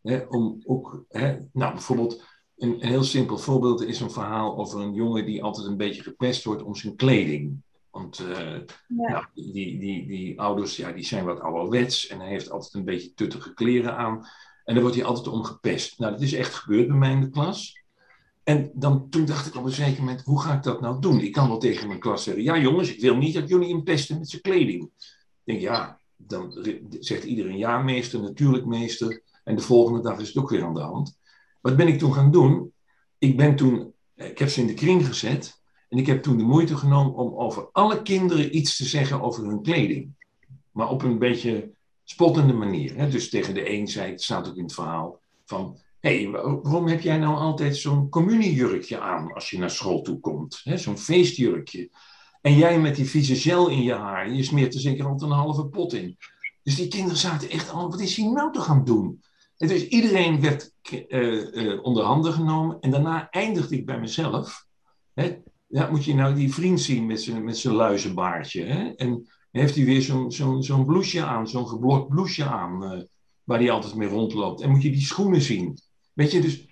Hè? 0.03 0.19
Om 0.19 0.63
ook, 0.65 1.05
hè? 1.09 1.39
nou 1.53 1.73
bijvoorbeeld, 1.73 2.25
een, 2.57 2.77
heel 2.81 3.03
simpel 3.03 3.39
voorbeeld 3.39 3.83
is 3.83 4.01
een 4.01 4.11
verhaal 4.11 4.59
over 4.59 4.81
een 4.81 4.95
jongen 4.95 5.27
die 5.27 5.43
altijd 5.43 5.67
een 5.67 5.77
beetje 5.77 6.03
gepest 6.03 6.45
wordt 6.45 6.63
om 6.63 6.75
zijn 6.75 6.97
kleding. 6.97 7.63
Want 7.91 8.21
uh, 8.21 8.59
nou, 8.89 9.25
die, 9.35 9.79
die, 9.79 10.07
die 10.07 10.41
ouders 10.41 10.77
ja, 10.77 10.93
die 10.93 11.05
zijn 11.05 11.25
wat 11.25 11.41
ouderwets 11.41 12.07
en 12.07 12.21
hij 12.21 12.29
heeft 12.29 12.51
altijd 12.51 12.75
een 12.75 12.85
beetje 12.85 13.15
tuttige 13.15 13.55
kleren 13.55 13.97
aan. 13.97 14.27
En 14.71 14.77
daar 14.77 14.85
wordt 14.85 14.99
hij 14.99 15.09
altijd 15.09 15.29
om 15.29 15.45
gepest. 15.45 15.99
Nou, 15.99 16.13
dat 16.13 16.21
is 16.21 16.33
echt 16.33 16.55
gebeurd 16.55 16.87
bij 16.89 16.97
mij 16.97 17.13
in 17.13 17.21
de 17.21 17.31
klas. 17.31 17.83
En 18.43 18.71
dan, 18.75 19.09
toen 19.09 19.25
dacht 19.25 19.47
ik 19.47 19.57
op 19.57 19.65
een 19.65 19.73
zeker 19.73 20.01
moment, 20.01 20.23
hoe 20.23 20.41
ga 20.41 20.55
ik 20.55 20.63
dat 20.63 20.81
nou 20.81 21.01
doen? 21.01 21.21
Ik 21.21 21.33
kan 21.33 21.49
wel 21.49 21.59
tegen 21.59 21.89
mijn 21.89 22.01
klas 22.01 22.23
zeggen, 22.23 22.43
ja 22.43 22.59
jongens, 22.59 22.95
ik 22.95 23.01
wil 23.01 23.17
niet 23.17 23.35
dat 23.35 23.49
jullie 23.49 23.69
hem 23.69 23.83
pesten 23.83 24.19
met 24.19 24.29
zijn 24.29 24.43
kleding. 24.43 24.83
Ik 24.83 24.91
denk, 25.45 25.61
ja, 25.61 26.01
dan 26.17 26.67
zegt 27.01 27.25
iedereen 27.25 27.57
ja 27.57 27.79
meester, 27.79 28.21
natuurlijk 28.21 28.67
meester. 28.67 29.23
En 29.45 29.57
de 29.57 29.63
volgende 29.63 30.01
dag 30.03 30.19
is 30.19 30.29
het 30.29 30.37
ook 30.37 30.51
weer 30.51 30.65
aan 30.65 30.75
de 30.75 30.81
hand. 30.81 31.19
Wat 31.61 31.77
ben 31.77 31.89
ik 31.89 31.99
toen 31.99 32.15
gaan 32.15 32.31
doen? 32.31 32.73
Ik 33.19 33.37
ben 33.37 33.57
toen, 33.57 33.93
ik 34.15 34.39
heb 34.39 34.49
ze 34.49 34.61
in 34.61 34.67
de 34.67 34.75
kring 34.75 35.07
gezet 35.07 35.61
en 35.89 35.99
ik 35.99 36.07
heb 36.07 36.23
toen 36.23 36.37
de 36.37 36.45
moeite 36.45 36.77
genomen 36.77 37.15
om 37.15 37.35
over 37.35 37.69
alle 37.73 38.03
kinderen 38.03 38.57
iets 38.57 38.77
te 38.77 38.85
zeggen 38.85 39.21
over 39.21 39.45
hun 39.45 39.63
kleding. 39.63 40.15
Maar 40.71 40.89
op 40.89 41.03
een 41.03 41.19
beetje 41.19 41.71
spottende 42.11 42.53
manier. 42.53 42.97
Hè? 42.97 43.09
Dus 43.09 43.29
tegen 43.29 43.55
de 43.55 43.71
een 43.71 43.89
zei, 43.89 44.11
het 44.11 44.23
staat 44.23 44.49
ook 44.49 44.57
in 44.57 44.63
het 44.63 44.75
verhaal, 44.75 45.21
van 45.45 45.79
hé, 46.01 46.31
waarom 46.31 46.87
heb 46.87 47.01
jij 47.01 47.19
nou 47.19 47.37
altijd 47.37 47.77
zo'n 47.77 48.09
communiejurkje 48.09 49.01
aan 49.01 49.33
als 49.33 49.51
je 49.51 49.59
naar 49.59 49.71
school 49.71 50.03
toe 50.03 50.21
komt? 50.21 50.61
Zo'n 50.65 50.99
feestjurkje. 50.99 51.91
En 52.41 52.57
jij 52.57 52.81
met 52.81 52.97
die 52.97 53.09
vieze 53.09 53.37
gel 53.37 53.69
in 53.69 53.83
je 53.83 53.95
haar, 53.95 54.33
je 54.33 54.43
smeert 54.43 54.75
er 54.75 54.81
zeker 54.81 55.05
altijd 55.05 55.31
een 55.31 55.37
halve 55.37 55.65
pot 55.65 55.93
in. 55.93 56.17
Dus 56.63 56.77
die 56.77 56.89
kinderen 56.89 57.19
zaten 57.19 57.51
echt 57.51 57.71
al, 57.71 57.91
wat 57.91 58.01
is 58.01 58.17
hij 58.17 58.27
nou 58.27 58.53
te 58.53 58.61
gaan 58.61 58.85
doen? 58.85 59.23
En 59.57 59.69
dus 59.69 59.87
iedereen 59.87 60.41
werd 60.41 60.73
uh, 61.09 61.85
onder 61.85 62.05
handen 62.05 62.33
genomen. 62.33 62.81
En 62.81 62.91
daarna 62.91 63.31
eindigde 63.31 63.77
ik 63.77 63.87
bij 63.87 64.01
mezelf. 64.01 64.67
Hè? 65.15 65.39
Ja, 65.67 65.91
moet 65.91 66.05
je 66.05 66.15
nou 66.15 66.35
die 66.35 66.55
vriend 66.55 66.81
zien 66.81 67.07
met 67.07 67.23
zijn 67.23 67.45
met 67.45 67.65
luizenbaardje. 67.65 68.65
Hè? 68.65 68.89
En 68.89 69.29
heeft 69.51 69.75
hij 69.75 69.85
weer 69.85 70.03
zo'n 70.03 70.33
zo'n 70.33 70.63
zo'n 70.63 70.85
blouseje 70.85 71.25
aan, 71.25 71.49
zo'n 71.49 71.69
geblokt 71.69 72.09
blouseje 72.09 72.49
aan, 72.49 72.83
uh, 72.83 73.03
waar 73.45 73.59
hij 73.59 73.71
altijd 73.71 73.95
mee 73.95 74.09
rondloopt. 74.09 74.61
En 74.61 74.71
moet 74.71 74.83
je 74.83 74.91
die 74.91 75.01
schoenen 75.01 75.41
zien. 75.41 75.79
Weet 76.13 76.31
je, 76.33 76.41
dus 76.41 76.69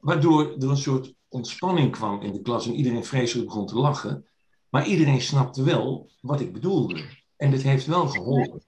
waardoor 0.00 0.54
er 0.58 0.70
een 0.70 0.76
soort 0.76 1.14
ontspanning 1.28 1.92
kwam 1.92 2.22
in 2.22 2.32
de 2.32 2.40
klas 2.40 2.66
en 2.66 2.74
iedereen 2.74 3.04
vreselijk 3.04 3.48
begon 3.48 3.66
te 3.66 3.78
lachen. 3.78 4.26
Maar 4.68 4.86
iedereen 4.86 5.20
snapte 5.20 5.62
wel 5.62 6.10
wat 6.20 6.40
ik 6.40 6.52
bedoelde. 6.52 7.04
En 7.36 7.50
dat 7.50 7.62
heeft 7.62 7.86
wel 7.86 8.08
geholpen. 8.08 8.62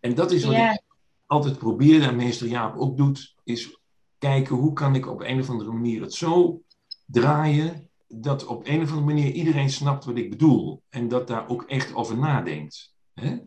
En 0.00 0.14
dat 0.14 0.30
is 0.30 0.44
wat 0.44 0.54
ik 0.54 0.82
altijd 1.26 1.58
probeer, 1.58 2.02
en 2.02 2.16
meester 2.16 2.48
Jaap 2.48 2.76
ook 2.76 2.96
doet, 2.96 3.34
is 3.44 3.78
kijken 4.18 4.56
hoe 4.56 4.72
kan 4.72 4.94
ik 4.94 5.06
op 5.06 5.20
een 5.20 5.40
of 5.40 5.50
andere 5.50 5.72
manier 5.72 6.00
het 6.00 6.14
zo 6.14 6.60
draaien 7.06 7.85
dat 8.26 8.46
op 8.46 8.66
een 8.66 8.82
of 8.82 8.88
andere 8.88 9.06
manier 9.06 9.32
iedereen 9.32 9.70
snapt 9.70 10.04
wat 10.04 10.16
ik 10.16 10.30
bedoel. 10.30 10.82
En 10.88 11.08
dat 11.08 11.28
daar 11.28 11.48
ook 11.48 11.62
echt 11.62 11.94
over 11.94 12.18
nadenkt. 12.18 12.94
Hè? 13.14 13.28
Nou, 13.28 13.44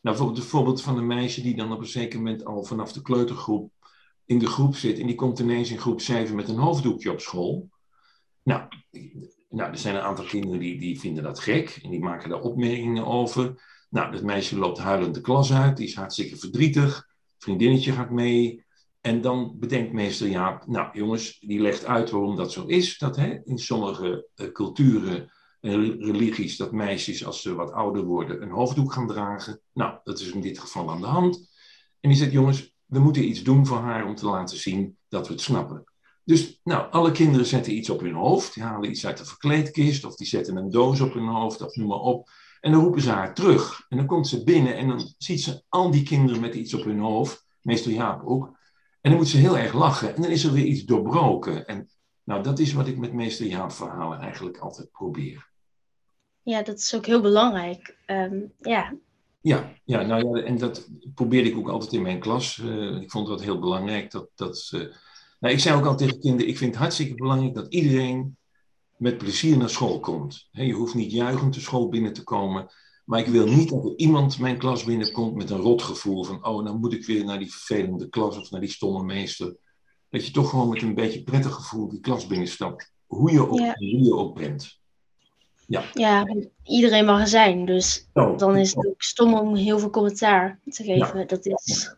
bijvoorbeeld 0.00 0.38
het 0.38 0.46
voorbeeld 0.46 0.82
van 0.82 0.98
een 0.98 1.06
meisje 1.06 1.42
die 1.42 1.56
dan 1.56 1.72
op 1.72 1.78
een 1.78 1.86
zeker 1.86 2.18
moment 2.18 2.44
al 2.44 2.64
vanaf 2.64 2.92
de 2.92 3.02
kleutergroep 3.02 3.72
in 4.24 4.38
de 4.38 4.46
groep 4.46 4.76
zit. 4.76 4.98
En 4.98 5.06
die 5.06 5.14
komt 5.14 5.38
ineens 5.38 5.70
in 5.70 5.78
groep 5.78 6.00
7 6.00 6.36
met 6.36 6.48
een 6.48 6.58
hoofddoekje 6.58 7.10
op 7.10 7.20
school. 7.20 7.68
Nou, 8.42 8.62
nou 9.48 9.70
er 9.70 9.78
zijn 9.78 9.94
een 9.94 10.00
aantal 10.00 10.24
kinderen 10.24 10.58
die, 10.58 10.78
die 10.78 11.00
vinden 11.00 11.22
dat 11.22 11.40
gek. 11.40 11.78
En 11.82 11.90
die 11.90 12.00
maken 12.00 12.28
daar 12.28 12.40
opmerkingen 12.40 13.06
over. 13.06 13.62
Nou, 13.90 14.12
dat 14.12 14.22
meisje 14.22 14.58
loopt 14.58 14.78
huilend 14.78 15.14
de 15.14 15.20
klas 15.20 15.52
uit. 15.52 15.76
Die 15.76 15.86
is 15.86 15.94
hartstikke 15.94 16.36
verdrietig 16.36 17.08
vriendinnetje 17.38 17.92
gaat 17.92 18.10
mee. 18.10 18.64
En 19.00 19.20
dan 19.20 19.56
bedenkt 19.58 19.92
meester 19.92 20.28
Jaap, 20.28 20.66
nou 20.66 20.98
jongens, 20.98 21.38
die 21.40 21.60
legt 21.60 21.84
uit 21.84 22.10
waarom 22.10 22.36
dat 22.36 22.52
zo 22.52 22.66
is. 22.66 22.98
Dat 22.98 23.16
hè, 23.16 23.38
in 23.44 23.58
sommige 23.58 24.28
uh, 24.36 24.52
culturen 24.52 25.32
en 25.60 26.00
religies 26.00 26.56
dat 26.56 26.72
meisjes 26.72 27.26
als 27.26 27.42
ze 27.42 27.54
wat 27.54 27.72
ouder 27.72 28.04
worden 28.04 28.42
een 28.42 28.50
hoofddoek 28.50 28.92
gaan 28.92 29.06
dragen. 29.06 29.60
Nou, 29.72 29.98
dat 30.04 30.20
is 30.20 30.30
in 30.30 30.40
dit 30.40 30.58
geval 30.58 30.90
aan 30.90 31.00
de 31.00 31.06
hand. 31.06 31.48
En 32.00 32.08
die 32.08 32.18
zegt, 32.18 32.32
jongens, 32.32 32.74
we 32.84 32.98
moeten 32.98 33.28
iets 33.28 33.42
doen 33.42 33.66
voor 33.66 33.78
haar 33.78 34.06
om 34.06 34.14
te 34.14 34.26
laten 34.26 34.56
zien 34.56 34.96
dat 35.08 35.26
we 35.26 35.32
het 35.32 35.42
snappen. 35.42 35.84
Dus 36.24 36.60
nou, 36.64 36.90
alle 36.90 37.10
kinderen 37.10 37.46
zetten 37.46 37.76
iets 37.76 37.90
op 37.90 38.00
hun 38.00 38.14
hoofd. 38.14 38.54
Die 38.54 38.62
halen 38.62 38.90
iets 38.90 39.06
uit 39.06 39.18
de 39.18 39.24
verkleedkist 39.24 40.04
of 40.04 40.16
die 40.16 40.26
zetten 40.26 40.56
een 40.56 40.70
doos 40.70 41.00
op 41.00 41.14
hun 41.14 41.28
hoofd 41.28 41.62
of 41.62 41.76
noem 41.76 41.88
maar 41.88 41.98
op. 41.98 42.30
En 42.60 42.72
dan 42.72 42.82
roepen 42.82 43.02
ze 43.02 43.10
haar 43.10 43.34
terug. 43.34 43.86
En 43.88 43.96
dan 43.96 44.06
komt 44.06 44.28
ze 44.28 44.44
binnen 44.44 44.76
en 44.76 44.88
dan 44.88 45.14
ziet 45.18 45.40
ze 45.40 45.62
al 45.68 45.90
die 45.90 46.02
kinderen 46.02 46.40
met 46.40 46.54
iets 46.54 46.74
op 46.74 46.84
hun 46.84 46.98
hoofd. 46.98 47.46
Meestal 47.60 47.92
Jaap 47.92 48.22
ook. 48.24 48.57
En 49.00 49.10
dan 49.10 49.20
moet 49.20 49.28
ze 49.28 49.36
heel 49.36 49.58
erg 49.58 49.72
lachen. 49.72 50.14
En 50.14 50.22
dan 50.22 50.30
is 50.30 50.44
er 50.44 50.52
weer 50.52 50.64
iets 50.64 50.84
doorbroken. 50.84 51.66
En 51.66 51.88
nou, 52.24 52.42
dat 52.42 52.58
is 52.58 52.72
wat 52.72 52.86
ik 52.86 52.98
met 52.98 53.12
meester 53.12 53.46
Jaap 53.46 53.72
verhalen 53.72 54.18
eigenlijk 54.18 54.58
altijd 54.58 54.90
probeer. 54.90 55.50
Ja, 56.42 56.62
dat 56.62 56.78
is 56.78 56.94
ook 56.94 57.06
heel 57.06 57.20
belangrijk. 57.20 57.96
Ehm, 58.06 58.40
ja. 58.60 58.94
Ja, 59.40 59.72
ja, 59.84 60.02
nou 60.02 60.38
ja, 60.38 60.44
en 60.44 60.58
dat 60.58 60.88
probeerde 61.14 61.50
ik 61.50 61.56
ook 61.56 61.68
altijd 61.68 61.92
in 61.92 62.02
mijn 62.02 62.20
klas. 62.20 62.56
Uh, 62.56 63.00
ik 63.00 63.10
vond 63.10 63.26
dat 63.26 63.42
heel 63.42 63.58
belangrijk. 63.58 64.10
Dat, 64.10 64.28
dat, 64.34 64.70
uh, 64.74 64.80
nou, 65.40 65.54
ik 65.54 65.60
zei 65.60 65.76
ook 65.76 65.86
altijd 65.86 66.08
tegen 66.08 66.20
kinderen, 66.20 66.48
ik 66.48 66.58
vind 66.58 66.70
het 66.70 66.80
hartstikke 66.80 67.14
belangrijk 67.14 67.54
dat 67.54 67.72
iedereen 67.72 68.36
met 68.96 69.18
plezier 69.18 69.56
naar 69.56 69.70
school 69.70 70.00
komt. 70.00 70.48
je 70.50 70.72
hoeft 70.72 70.94
niet 70.94 71.12
juichend 71.12 71.54
de 71.54 71.60
school 71.60 71.88
binnen 71.88 72.12
te 72.12 72.24
komen. 72.24 72.68
Maar 73.08 73.20
ik 73.20 73.26
wil 73.26 73.46
niet 73.46 73.68
dat 73.68 73.84
er 73.84 73.96
iemand 73.96 74.38
mijn 74.38 74.58
klas 74.58 74.84
binnenkomt 74.84 75.34
met 75.34 75.50
een 75.50 75.60
rotgevoel 75.60 76.24
van, 76.24 76.46
oh, 76.46 76.64
dan 76.64 76.80
moet 76.80 76.92
ik 76.92 77.06
weer 77.06 77.24
naar 77.24 77.38
die 77.38 77.50
vervelende 77.50 78.08
klas 78.08 78.38
of 78.38 78.50
naar 78.50 78.60
die 78.60 78.70
stomme 78.70 79.02
meester. 79.02 79.56
Dat 80.10 80.26
je 80.26 80.32
toch 80.32 80.50
gewoon 80.50 80.68
met 80.68 80.82
een 80.82 80.94
beetje 80.94 81.22
prettig 81.22 81.54
gevoel 81.54 81.88
die 81.88 82.00
klas 82.00 82.26
binnenstapt. 82.26 82.92
Hoe 83.06 83.32
je 83.32 83.40
ook, 83.40 83.58
hoe 83.58 84.04
je 84.04 84.14
ook 84.14 84.34
bent. 84.34 84.80
Ja. 85.66 85.84
ja, 85.92 86.26
iedereen 86.62 87.04
mag 87.04 87.20
er 87.20 87.28
zijn. 87.28 87.64
Dus 87.64 88.08
dan 88.12 88.56
is 88.56 88.74
het 88.74 88.86
ook 88.86 89.02
stom 89.02 89.34
om 89.34 89.54
heel 89.54 89.78
veel 89.78 89.90
commentaar 89.90 90.60
te 90.64 90.84
geven. 90.84 91.26
Dat 91.26 91.46
is... 91.46 91.96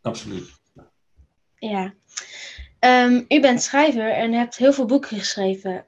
Absoluut. 0.00 0.50
Ja. 1.56 1.94
Um, 2.80 3.24
u 3.28 3.40
bent 3.40 3.62
schrijver 3.62 4.12
en 4.12 4.32
hebt 4.32 4.56
heel 4.56 4.72
veel 4.72 4.86
boeken 4.86 5.18
geschreven. 5.18 5.86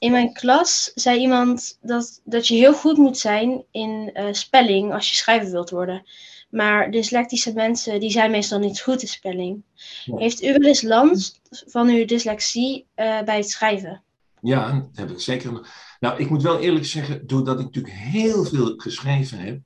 In 0.00 0.10
mijn 0.10 0.32
klas 0.32 0.90
zei 0.94 1.20
iemand 1.20 1.78
dat, 1.80 2.20
dat 2.24 2.46
je 2.46 2.54
heel 2.54 2.74
goed 2.74 2.96
moet 2.96 3.18
zijn 3.18 3.64
in 3.70 4.10
uh, 4.14 4.32
spelling 4.32 4.92
als 4.92 5.10
je 5.10 5.16
schrijver 5.16 5.50
wilt 5.50 5.70
worden. 5.70 6.02
Maar 6.50 6.90
dyslectische 6.90 7.52
mensen 7.52 8.00
die 8.00 8.10
zijn 8.10 8.30
meestal 8.30 8.58
niet 8.58 8.80
goed 8.80 9.02
in 9.02 9.08
spelling. 9.08 9.62
Heeft 10.04 10.42
u 10.42 10.52
wel 10.52 10.68
eens 10.68 10.82
last 10.82 11.40
van 11.66 11.88
uw 11.88 12.04
dyslexie 12.04 12.86
uh, 12.96 13.22
bij 13.22 13.36
het 13.36 13.50
schrijven? 13.50 14.02
Ja, 14.40 14.72
dat 14.72 14.88
heb 14.92 15.10
ik 15.10 15.20
zeker. 15.20 15.68
Nou, 16.00 16.20
ik 16.20 16.30
moet 16.30 16.42
wel 16.42 16.60
eerlijk 16.60 16.86
zeggen, 16.86 17.26
doordat 17.26 17.58
ik 17.58 17.64
natuurlijk 17.64 17.94
heel 17.94 18.44
veel 18.44 18.74
geschreven 18.76 19.38
heb, 19.38 19.60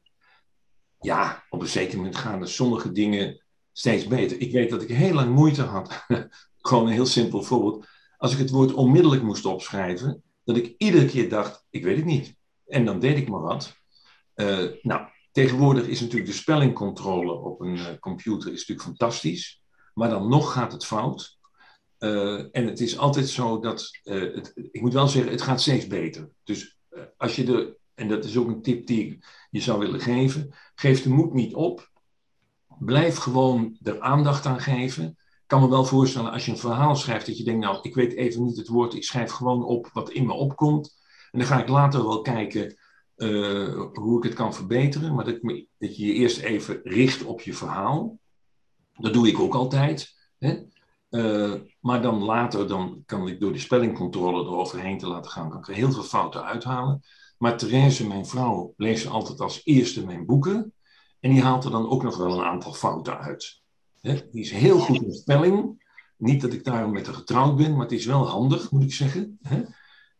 ja, 1.00 1.44
op 1.50 1.60
een 1.60 1.66
zeker 1.66 1.96
moment 1.96 2.16
gaan 2.16 2.40
er 2.40 2.48
sommige 2.48 2.92
dingen 2.92 3.42
steeds 3.72 4.06
beter. 4.06 4.40
Ik 4.40 4.52
weet 4.52 4.70
dat 4.70 4.82
ik 4.82 4.88
heel 4.88 5.14
lang 5.14 5.34
moeite 5.34 5.62
had. 5.62 6.04
Gewoon 6.60 6.86
een 6.86 6.92
heel 6.92 7.06
simpel 7.06 7.42
voorbeeld. 7.42 7.86
Als 8.16 8.32
ik 8.32 8.38
het 8.38 8.50
woord 8.50 8.72
onmiddellijk 8.72 9.22
moest 9.22 9.44
opschrijven, 9.44 10.22
dat 10.44 10.56
ik 10.56 10.74
iedere 10.78 11.06
keer 11.06 11.28
dacht, 11.28 11.66
ik 11.70 11.84
weet 11.84 11.96
het 11.96 12.04
niet. 12.04 12.36
En 12.66 12.84
dan 12.84 13.00
deed 13.00 13.16
ik 13.16 13.28
maar 13.28 13.40
wat. 13.40 13.76
Uh, 14.34 14.70
nou, 14.82 15.08
tegenwoordig 15.32 15.86
is 15.86 16.00
natuurlijk 16.00 16.30
de 16.30 16.36
spellingcontrole 16.36 17.32
op 17.32 17.60
een 17.60 17.76
uh, 17.76 17.86
computer 18.00 18.52
is 18.52 18.58
natuurlijk 18.58 18.86
fantastisch. 18.88 19.62
Maar 19.94 20.08
dan 20.08 20.28
nog 20.28 20.52
gaat 20.52 20.72
het 20.72 20.86
fout. 20.86 21.38
Uh, 21.98 22.38
en 22.38 22.66
het 22.66 22.80
is 22.80 22.98
altijd 22.98 23.28
zo 23.28 23.60
dat, 23.60 23.90
het, 24.02 24.52
ik 24.70 24.80
moet 24.80 24.92
wel 24.92 25.08
zeggen, 25.08 25.32
het 25.32 25.42
gaat 25.42 25.60
steeds 25.60 25.86
beter. 25.86 26.30
Dus 26.44 26.78
als 27.16 27.36
je 27.36 27.52
er, 27.52 27.76
en 27.94 28.08
dat 28.08 28.24
is 28.24 28.36
ook 28.36 28.48
een 28.48 28.62
tip 28.62 28.86
die 28.86 29.06
ik 29.06 29.46
je 29.50 29.60
zou 29.60 29.78
willen 29.78 30.00
geven, 30.00 30.54
geef 30.74 31.02
de 31.02 31.10
moed 31.10 31.32
niet 31.32 31.54
op. 31.54 31.90
Blijf 32.78 33.16
gewoon 33.16 33.78
er 33.82 34.00
aandacht 34.00 34.46
aan 34.46 34.60
geven 34.60 35.18
kan 35.46 35.60
me 35.60 35.68
wel 35.68 35.84
voorstellen 35.84 36.32
als 36.32 36.44
je 36.44 36.50
een 36.50 36.58
verhaal 36.58 36.96
schrijft 36.96 37.26
dat 37.26 37.38
je 37.38 37.44
denkt, 37.44 37.64
nou, 37.64 37.78
ik 37.82 37.94
weet 37.94 38.12
even 38.12 38.44
niet 38.44 38.56
het 38.56 38.68
woord, 38.68 38.94
ik 38.94 39.04
schrijf 39.04 39.30
gewoon 39.30 39.64
op 39.64 39.90
wat 39.92 40.10
in 40.10 40.26
me 40.26 40.32
opkomt. 40.32 41.02
En 41.30 41.38
dan 41.38 41.48
ga 41.48 41.60
ik 41.60 41.68
later 41.68 42.04
wel 42.04 42.20
kijken 42.20 42.76
uh, 43.16 43.82
hoe 43.92 44.18
ik 44.18 44.24
het 44.24 44.34
kan 44.34 44.54
verbeteren. 44.54 45.14
Maar 45.14 45.24
dat, 45.24 45.40
dat, 45.78 45.96
je 45.96 46.06
je 46.06 46.12
eerst 46.12 46.38
even 46.38 46.80
richt 46.82 47.24
op 47.24 47.40
je 47.40 47.54
verhaal. 47.54 48.18
Dat 48.92 49.12
doe 49.12 49.28
ik 49.28 49.38
ook 49.38 49.54
altijd. 49.54 50.14
Hè? 50.38 50.62
Uh, 51.10 51.54
maar 51.80 52.02
dan 52.02 52.22
later 52.22 52.68
dan 52.68 53.02
kan 53.06 53.28
ik 53.28 53.40
door 53.40 53.52
de 53.52 53.58
spellingcontrole 53.58 54.42
eroverheen 54.42 54.98
te 54.98 55.06
laten 55.06 55.30
gaan, 55.30 55.50
kan 55.50 55.58
ik 55.58 55.68
er 55.68 55.74
heel 55.74 55.92
veel 55.92 56.02
fouten 56.02 56.44
uithalen. 56.44 57.00
Maar 57.38 57.56
Therese, 57.56 58.06
mijn 58.06 58.26
vrouw, 58.26 58.72
leest 58.76 59.06
altijd 59.06 59.40
als 59.40 59.60
eerste 59.64 60.06
mijn 60.06 60.26
boeken. 60.26 60.72
En 61.20 61.30
die 61.30 61.42
haalt 61.42 61.64
er 61.64 61.70
dan 61.70 61.88
ook 61.88 62.02
nog 62.02 62.16
wel 62.16 62.38
een 62.38 62.44
aantal 62.44 62.72
fouten 62.72 63.18
uit. 63.18 63.62
Die 64.04 64.42
is 64.42 64.50
heel 64.50 64.78
goed 64.78 65.02
in 65.02 65.12
spelling. 65.12 65.82
Niet 66.16 66.40
dat 66.40 66.52
ik 66.52 66.64
daarom 66.64 66.92
met 66.92 67.06
haar 67.06 67.14
getrouwd 67.14 67.56
ben, 67.56 67.72
maar 67.72 67.82
het 67.82 67.92
is 67.92 68.06
wel 68.06 68.28
handig, 68.28 68.70
moet 68.70 68.82
ik 68.82 68.92
zeggen. 68.92 69.38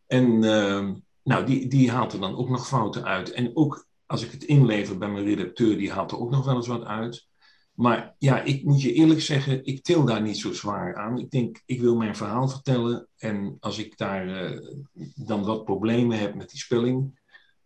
En 0.07 0.43
uh, 0.43 0.91
nou, 1.23 1.45
die, 1.45 1.67
die 1.67 1.91
haalt 1.91 2.13
er 2.13 2.19
dan 2.19 2.35
ook 2.35 2.49
nog 2.49 2.67
fouten 2.67 3.03
uit. 3.03 3.31
En 3.31 3.55
ook 3.55 3.87
als 4.05 4.23
ik 4.23 4.31
het 4.31 4.43
inlever 4.43 4.97
bij 4.97 5.09
mijn 5.09 5.25
redacteur, 5.25 5.77
die 5.77 5.91
haalt 5.91 6.11
er 6.11 6.19
ook 6.19 6.31
nog 6.31 6.45
wel 6.45 6.55
eens 6.55 6.67
wat 6.67 6.83
uit. 6.83 7.27
Maar 7.73 8.15
ja, 8.17 8.41
ik 8.41 8.63
moet 8.63 8.81
je 8.81 8.93
eerlijk 8.93 9.21
zeggen, 9.21 9.65
ik 9.65 9.83
til 9.83 10.05
daar 10.05 10.21
niet 10.21 10.37
zo 10.37 10.53
zwaar 10.53 10.95
aan. 10.95 11.19
Ik 11.19 11.31
denk, 11.31 11.61
ik 11.65 11.81
wil 11.81 11.95
mijn 11.95 12.15
verhaal 12.15 12.47
vertellen. 12.47 13.07
En 13.17 13.57
als 13.59 13.77
ik 13.77 13.97
daar 13.97 14.51
uh, 14.51 14.59
dan 15.15 15.43
wat 15.43 15.65
problemen 15.65 16.19
heb 16.19 16.35
met 16.35 16.49
die 16.49 16.59
spelling, 16.59 17.19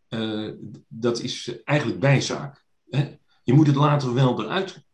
uh, 0.10 0.52
dat 0.88 1.22
is 1.22 1.62
eigenlijk 1.64 2.00
bijzaak. 2.00 2.64
Je 3.44 3.54
moet 3.54 3.68
het 3.68 3.76
later 3.76 4.14
wel 4.14 4.44
eruit 4.44 4.88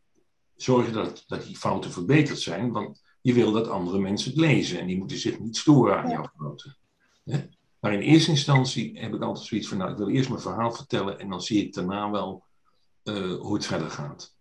zorgen 0.56 0.94
dat, 0.94 1.24
dat 1.28 1.44
die 1.46 1.58
fouten 1.58 1.92
verbeterd 1.92 2.40
zijn, 2.40 2.72
want 2.72 3.02
je 3.22 3.34
wil 3.34 3.52
dat 3.52 3.68
andere 3.68 4.00
mensen 4.00 4.32
het 4.32 4.40
lezen 4.40 4.80
en 4.80 4.88
die 4.88 4.98
moeten 4.98 5.18
zich 5.18 5.40
niet 5.40 5.58
storen 5.58 5.98
aan 5.98 6.10
jouw 6.10 6.30
fouten. 6.38 6.78
Maar 7.80 7.94
in 7.94 8.00
eerste 8.00 8.30
instantie 8.30 9.00
heb 9.00 9.14
ik 9.14 9.22
altijd 9.22 9.46
zoiets 9.48 9.68
van, 9.68 9.78
nou, 9.78 9.92
ik 9.92 9.98
wil 9.98 10.10
eerst 10.10 10.30
mijn 10.30 10.42
verhaal 10.42 10.72
vertellen 10.72 11.20
en 11.20 11.30
dan 11.30 11.42
zie 11.42 11.66
ik 11.66 11.74
daarna 11.74 12.12
wel 12.12 12.44
uh, 13.04 13.36
hoe 13.40 13.54
het 13.54 13.66
verder 13.66 13.90
gaat. 13.90 14.36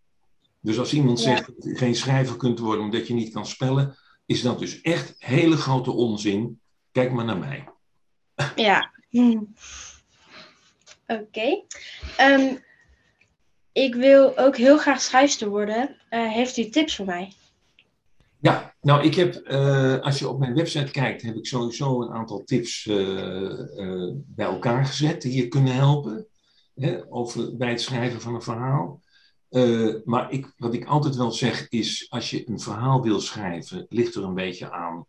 Dus 0.60 0.78
als 0.78 0.92
iemand 0.92 1.20
zegt 1.20 1.46
dat 1.46 1.64
je 1.64 1.76
geen 1.76 1.94
schrijver 1.94 2.36
kunt 2.36 2.58
worden 2.58 2.84
omdat 2.84 3.06
je 3.06 3.14
niet 3.14 3.32
kan 3.32 3.46
spellen, 3.46 3.96
is 4.26 4.42
dat 4.42 4.58
dus 4.58 4.80
echt 4.80 5.14
hele 5.18 5.56
grote 5.56 5.90
onzin. 5.90 6.60
Kijk 6.92 7.12
maar 7.12 7.24
naar 7.24 7.38
mij. 7.38 7.68
Ja. 8.56 8.92
Hm. 9.08 9.40
Oké. 11.06 11.22
Okay. 11.22 11.64
Um, 12.20 12.62
ik 13.74 13.94
wil 13.94 14.38
ook 14.38 14.56
heel 14.56 14.78
graag 14.78 15.00
schrijfster 15.00 15.48
worden. 15.48 15.96
Uh, 16.10 16.32
heeft 16.32 16.56
u 16.56 16.68
tips 16.68 16.96
voor 16.96 17.06
mij? 17.06 17.32
Ja, 18.40 18.74
nou 18.80 19.04
ik 19.04 19.14
heb, 19.14 19.48
uh, 19.50 20.00
als 20.00 20.18
je 20.18 20.28
op 20.28 20.38
mijn 20.38 20.54
website 20.54 20.90
kijkt, 20.90 21.22
heb 21.22 21.34
ik 21.36 21.46
sowieso 21.46 22.02
een 22.02 22.12
aantal 22.12 22.44
tips 22.44 22.86
uh, 22.86 24.12
bij 24.14 24.46
elkaar 24.46 24.86
gezet 24.86 25.22
die 25.22 25.36
je 25.36 25.48
kunnen 25.48 25.74
helpen. 25.74 26.26
Hè, 26.74 27.12
over, 27.12 27.56
bij 27.56 27.68
het 27.68 27.80
schrijven 27.80 28.20
van 28.20 28.34
een 28.34 28.42
verhaal. 28.42 29.02
maar 30.04 30.32
ik, 30.32 30.52
wat 30.56 30.74
ik 30.74 30.84
altijd 30.84 31.16
wel 31.16 31.30
zeg 31.30 31.68
is, 31.68 32.06
als 32.10 32.30
je 32.30 32.48
een 32.48 32.60
verhaal 32.60 33.02
wil 33.02 33.20
schrijven, 33.20 33.86
ligt 33.88 34.14
er 34.14 34.24
een 34.24 34.34
beetje 34.34 34.70
aan 34.70 35.06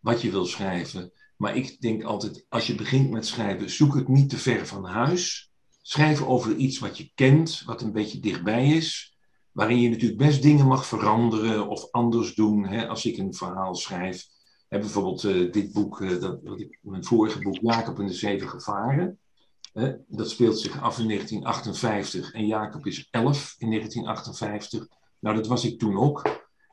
wat 0.00 0.22
je 0.22 0.30
wil 0.30 0.44
schrijven. 0.44 1.12
Maar 1.36 1.56
ik 1.56 1.80
denk 1.80 2.02
altijd, 2.02 2.46
als 2.48 2.66
je 2.66 2.74
begint 2.74 3.10
met 3.10 3.26
schrijven, 3.26 3.70
zoek 3.70 3.94
het 3.94 4.08
niet 4.08 4.30
te 4.30 4.38
ver 4.38 4.66
van 4.66 4.84
huis. 4.84 5.47
Schrijf 5.88 6.22
over 6.22 6.56
iets 6.56 6.78
wat 6.78 6.98
je 6.98 7.10
kent, 7.14 7.62
wat 7.66 7.82
een 7.82 7.92
beetje 7.92 8.20
dichtbij 8.20 8.66
is. 8.66 9.16
Waarin 9.52 9.80
je 9.80 9.88
natuurlijk 9.88 10.18
best 10.18 10.42
dingen 10.42 10.66
mag 10.66 10.86
veranderen 10.86 11.68
of 11.68 11.90
anders 11.90 12.34
doen. 12.34 12.66
Hè, 12.66 12.88
als 12.88 13.04
ik 13.04 13.16
een 13.16 13.34
verhaal 13.34 13.74
schrijf. 13.74 14.26
Hè, 14.68 14.78
bijvoorbeeld 14.78 15.22
uh, 15.22 15.52
dit 15.52 15.72
boek, 15.72 16.00
uh, 16.00 16.20
dat, 16.20 16.40
mijn 16.80 17.04
vorige 17.04 17.38
boek, 17.38 17.58
Jacob 17.60 17.98
en 17.98 18.06
de 18.06 18.12
Zeven 18.12 18.48
Gevaren. 18.48 19.18
Hè, 19.72 19.92
dat 20.08 20.30
speelt 20.30 20.58
zich 20.58 20.80
af 20.82 20.98
in 20.98 21.08
1958 21.08 22.32
en 22.32 22.46
Jacob 22.46 22.86
is 22.86 23.08
11 23.10 23.54
in 23.58 23.68
1958. 23.70 24.86
Nou, 25.18 25.36
dat 25.36 25.46
was 25.46 25.64
ik 25.64 25.78
toen 25.78 25.96
ook. 25.96 26.22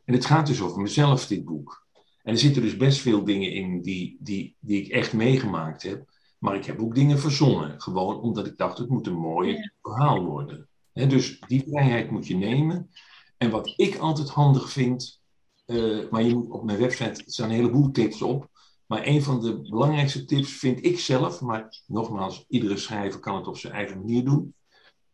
En 0.05 0.13
het 0.13 0.25
gaat 0.25 0.47
dus 0.47 0.61
over 0.61 0.81
mezelf, 0.81 1.27
dit 1.27 1.45
boek. 1.45 1.85
En 2.23 2.33
er 2.33 2.39
zitten 2.39 2.61
dus 2.61 2.77
best 2.77 2.99
veel 2.99 3.23
dingen 3.23 3.51
in 3.51 3.81
die, 3.81 4.17
die, 4.19 4.55
die 4.59 4.81
ik 4.83 4.91
echt 4.91 5.13
meegemaakt 5.13 5.83
heb. 5.83 6.13
Maar 6.45 6.55
ik 6.55 6.65
heb 6.65 6.81
ook 6.81 6.95
dingen 6.95 7.19
verzonnen. 7.19 7.81
Gewoon 7.81 8.21
omdat 8.21 8.45
ik 8.45 8.57
dacht, 8.57 8.77
het 8.77 8.89
moet 8.89 9.07
een 9.07 9.17
mooi 9.17 9.71
verhaal 9.81 10.25
worden. 10.25 10.69
dus 10.93 11.39
die 11.39 11.63
vrijheid 11.67 12.11
moet 12.11 12.27
je 12.27 12.35
nemen. 12.35 12.89
En 13.37 13.49
wat 13.49 13.73
ik 13.75 13.97
altijd 13.97 14.29
handig 14.29 14.69
vind, 14.69 15.21
uh, 15.65 16.09
maar 16.09 16.23
je 16.23 16.35
moet 16.35 16.49
op 16.49 16.63
mijn 16.63 16.77
website 16.77 17.23
staan 17.25 17.49
een 17.49 17.55
heleboel 17.55 17.91
tips 17.91 18.21
op. 18.21 18.49
Maar 18.85 19.05
een 19.05 19.23
van 19.23 19.41
de 19.41 19.61
belangrijkste 19.61 20.25
tips 20.25 20.51
vind 20.51 20.85
ik 20.85 20.99
zelf, 20.99 21.41
maar 21.41 21.81
nogmaals, 21.87 22.45
iedere 22.47 22.77
schrijver 22.77 23.19
kan 23.19 23.35
het 23.35 23.47
op 23.47 23.57
zijn 23.57 23.73
eigen 23.73 23.97
manier 23.97 24.25
doen. 24.25 24.53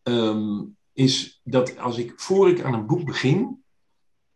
Um, 0.04 0.78
is 0.94 1.42
dat 1.44 1.78
als 1.78 1.98
ik, 1.98 2.14
voor 2.16 2.50
ik 2.50 2.64
aan 2.64 2.74
een 2.74 2.88
boek 2.88 3.06
begin, 3.06 3.64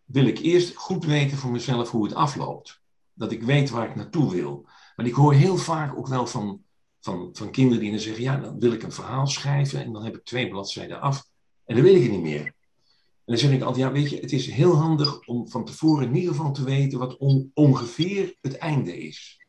wil 0.06 0.26
ik 0.26 0.40
eerst 0.40 0.76
goed 0.76 1.06
weten 1.06 1.38
voor 1.38 1.52
mezelf 1.52 1.92
hoe 1.92 2.04
het 2.04 2.16
afloopt. 2.16 2.82
Dat 3.14 3.32
ik 3.32 3.44
weet 3.44 3.70
waar 3.70 3.90
ik 3.90 3.96
naartoe 3.96 4.32
wil. 4.32 4.66
Maar 4.96 5.06
ik 5.06 5.14
hoor 5.14 5.34
heel 5.34 5.58
vaak 5.58 5.98
ook 5.98 6.08
wel 6.08 6.28
van 6.28 6.65
van, 7.06 7.30
van 7.34 7.52
kinderen 7.52 7.82
die 7.82 7.92
dan 7.92 8.00
zeggen, 8.00 8.24
ja, 8.24 8.38
dan 8.38 8.60
wil 8.60 8.72
ik 8.72 8.84
een 8.84 8.92
verhaal 8.92 9.28
schrijven 9.28 9.84
en 9.84 9.94
dan 9.94 10.04
heb 10.04 10.16
ik 10.16 10.24
twee 10.24 10.50
bladzijden 10.50 11.02
af 11.02 11.30
en 11.66 11.76
dan 11.76 11.84
weet 11.84 11.96
ik 11.96 12.02
het 12.02 12.12
niet 12.12 12.22
meer. 12.22 12.46
En 12.46 13.34
dan 13.34 13.38
zeg 13.38 13.52
ik 13.52 13.62
altijd, 13.62 13.86
ja, 13.86 13.92
weet 13.92 14.10
je, 14.10 14.20
het 14.20 14.32
is 14.32 14.52
heel 14.52 14.76
handig 14.76 15.28
om 15.28 15.50
van 15.50 15.66
tevoren 15.66 16.08
in 16.08 16.16
ieder 16.16 16.36
geval 16.36 16.52
te 16.52 16.64
weten 16.64 17.00
wat 17.00 17.18
ongeveer 17.54 18.36
het 18.42 18.58
einde 18.58 18.98
is. 18.98 19.40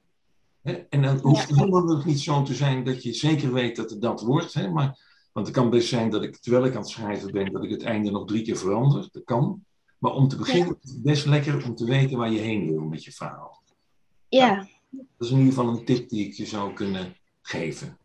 En 0.88 1.02
dan 1.02 1.18
hoeft 1.18 1.48
het 1.48 1.58
helemaal 1.58 1.84
nog 1.84 2.04
niet 2.04 2.20
zo 2.20 2.42
te 2.42 2.54
zijn 2.54 2.84
dat 2.84 3.02
je 3.02 3.12
zeker 3.12 3.52
weet 3.52 3.76
dat 3.76 3.90
het 3.90 4.00
dat 4.00 4.20
wordt, 4.20 4.54
hè, 4.54 4.70
maar 4.70 5.04
Want 5.32 5.46
het 5.46 5.56
kan 5.56 5.70
best 5.70 5.88
zijn 5.88 6.10
dat 6.10 6.22
ik, 6.22 6.36
terwijl 6.36 6.64
ik 6.64 6.74
aan 6.74 6.80
het 6.80 6.90
schrijven 6.90 7.32
ben, 7.32 7.52
dat 7.52 7.64
ik 7.64 7.70
het 7.70 7.82
einde 7.82 8.10
nog 8.10 8.26
drie 8.26 8.42
keer 8.42 8.56
verander. 8.56 9.08
Dat 9.12 9.24
kan. 9.24 9.64
Maar 9.98 10.12
om 10.12 10.28
te 10.28 10.36
beginnen 10.36 10.78
is 10.82 10.90
het 10.90 11.02
best 11.02 11.26
lekker 11.26 11.64
om 11.64 11.74
te 11.74 11.84
weten 11.84 12.18
waar 12.18 12.30
je 12.30 12.38
heen 12.38 12.66
wil 12.70 12.84
met 12.84 13.04
je 13.04 13.12
verhaal. 13.12 13.62
Ja. 14.28 14.68
dat 14.90 15.26
is 15.26 15.30
in 15.30 15.38
ieder 15.38 15.52
geval 15.52 15.68
een 15.68 15.84
tip 15.84 16.08
die 16.08 16.26
ik 16.26 16.32
je 16.34 16.46
zou 16.46 16.72
kunnen 16.72 17.16
geven. 17.46 17.98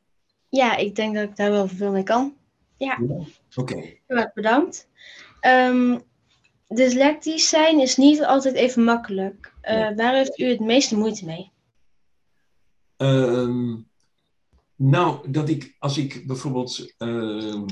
Ja, 0.49 0.75
ik 0.75 0.95
denk 0.95 1.15
dat 1.15 1.29
ik 1.29 1.35
daar 1.35 1.51
wel 1.51 1.67
veel 1.67 1.91
mee 1.91 2.03
kan. 2.03 2.33
Ja. 2.77 2.99
Oké. 3.55 3.75
Heel 3.75 4.17
erg 4.17 4.33
bedankt. 4.33 4.87
Ehm, 5.39 5.99
dyslectisch 6.67 7.49
zijn 7.49 7.79
is 7.79 7.97
niet 7.97 8.23
altijd 8.23 8.55
even 8.55 8.83
makkelijk. 8.83 9.53
Eh, 9.61 9.79
Ja. 9.79 9.95
Waar 9.95 10.13
heeft 10.13 10.39
u 10.39 10.45
het 10.45 10.59
meeste 10.59 10.97
moeite 10.97 11.25
mee? 11.25 11.51
Ehm, 12.97 13.75
nou, 14.75 15.31
dat 15.31 15.49
ik, 15.49 15.75
als 15.79 15.97
ik 15.97 16.27
bijvoorbeeld, 16.27 16.93
ehm, 16.97 17.65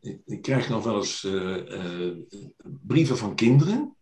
ik, 0.00 0.20
ik 0.26 0.42
krijg 0.42 0.68
nog 0.68 0.84
wel 0.84 0.96
eens 0.96 1.24
eh, 1.24 2.06
eh, 2.06 2.16
brieven 2.86 3.16
van 3.16 3.34
kinderen. 3.34 3.96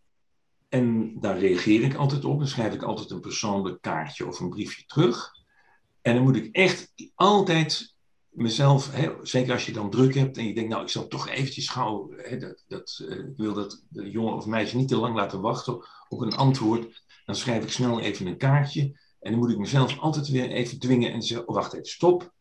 En 0.69 1.19
daar 1.19 1.39
reageer 1.39 1.83
ik 1.83 1.95
altijd 1.95 2.25
op. 2.25 2.37
Dan 2.39 2.47
schrijf 2.47 2.73
ik 2.73 2.83
altijd 2.83 3.11
een 3.11 3.19
persoonlijk 3.19 3.81
kaartje 3.81 4.27
of 4.27 4.39
een 4.39 4.49
briefje 4.49 4.83
terug. 4.85 5.34
En 6.05 6.15
dan 6.15 6.23
moet 6.23 6.35
ik 6.35 6.55
echt 6.55 6.93
altijd 7.15 7.95
mezelf, 8.29 8.91
hè, 8.91 9.11
zeker 9.21 9.53
als 9.53 9.65
je 9.65 9.71
dan 9.71 9.89
druk 9.89 10.15
hebt 10.15 10.37
en 10.37 10.47
je 10.47 10.53
denkt, 10.53 10.69
nou, 10.69 10.83
ik 10.83 10.89
zal 10.89 11.07
toch 11.07 11.29
eventjes 11.29 11.69
gauw, 11.69 12.09
hè, 12.17 12.37
dat, 12.37 12.63
dat, 12.67 13.01
eh, 13.09 13.17
ik 13.17 13.37
wil 13.37 13.53
dat 13.53 13.83
de 13.89 14.09
jongen 14.09 14.33
of 14.33 14.45
meisje 14.45 14.77
niet 14.77 14.87
te 14.87 14.97
lang 14.97 15.15
laten 15.15 15.41
wachten 15.41 15.85
op 16.07 16.21
een 16.21 16.35
antwoord. 16.35 17.03
Dan 17.25 17.35
schrijf 17.35 17.63
ik 17.63 17.71
snel 17.71 17.99
even 17.99 18.27
een 18.27 18.37
kaartje. 18.37 18.81
En 19.19 19.31
dan 19.31 19.39
moet 19.39 19.51
ik 19.51 19.57
mezelf 19.57 19.99
altijd 19.99 20.27
weer 20.27 20.51
even 20.51 20.79
dwingen 20.79 21.11
en 21.11 21.21
zeggen, 21.21 21.47
oh, 21.47 21.55
wacht 21.55 21.73
even, 21.73 21.85
stop. 21.85 22.33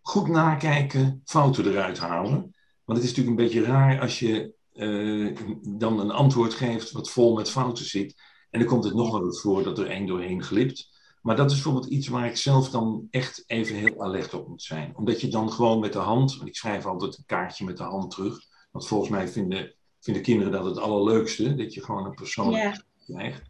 Goed 0.00 0.28
nakijken, 0.28 1.22
fouten 1.24 1.66
eruit 1.66 1.98
halen. 1.98 2.54
Want 2.84 2.98
het 2.98 3.02
is 3.02 3.14
natuurlijk 3.14 3.38
een 3.38 3.44
beetje 3.46 3.62
raar 3.62 4.00
als 4.00 4.18
je 4.18 4.54
eh, 4.72 5.36
dan 5.78 6.00
een 6.00 6.10
antwoord 6.10 6.54
geeft 6.54 6.90
wat 6.90 7.10
vol 7.10 7.34
met 7.34 7.50
fouten 7.50 7.84
zit. 7.84 8.14
En 8.50 8.58
dan 8.60 8.68
komt 8.68 8.84
het 8.84 8.94
nog 8.94 9.10
wel 9.10 9.24
eens 9.24 9.40
voor 9.40 9.62
dat 9.62 9.78
er 9.78 9.86
één 9.86 10.06
doorheen 10.06 10.42
glipt. 10.42 10.94
Maar 11.26 11.36
dat 11.36 11.50
is 11.50 11.54
bijvoorbeeld 11.54 11.92
iets 11.92 12.08
waar 12.08 12.26
ik 12.26 12.36
zelf 12.36 12.70
dan 12.70 13.06
echt 13.10 13.44
even 13.46 13.76
heel 13.76 14.02
alert 14.02 14.34
op 14.34 14.48
moet 14.48 14.62
zijn. 14.62 14.96
Omdat 14.96 15.20
je 15.20 15.28
dan 15.28 15.52
gewoon 15.52 15.80
met 15.80 15.92
de 15.92 15.98
hand, 15.98 16.36
want 16.36 16.48
ik 16.48 16.56
schrijf 16.56 16.86
altijd 16.86 17.18
een 17.18 17.26
kaartje 17.26 17.64
met 17.64 17.76
de 17.76 17.82
hand 17.82 18.10
terug. 18.10 18.38
Want 18.70 18.86
volgens 18.86 19.10
mij 19.10 19.28
vinden, 19.28 19.74
vinden 20.00 20.22
kinderen 20.22 20.52
dat 20.52 20.64
het 20.64 20.78
allerleukste, 20.78 21.54
dat 21.54 21.74
je 21.74 21.84
gewoon 21.84 22.06
een 22.06 22.14
persoonlijk 22.14 22.62
Ja. 22.62 22.82
krijgt. 23.06 23.42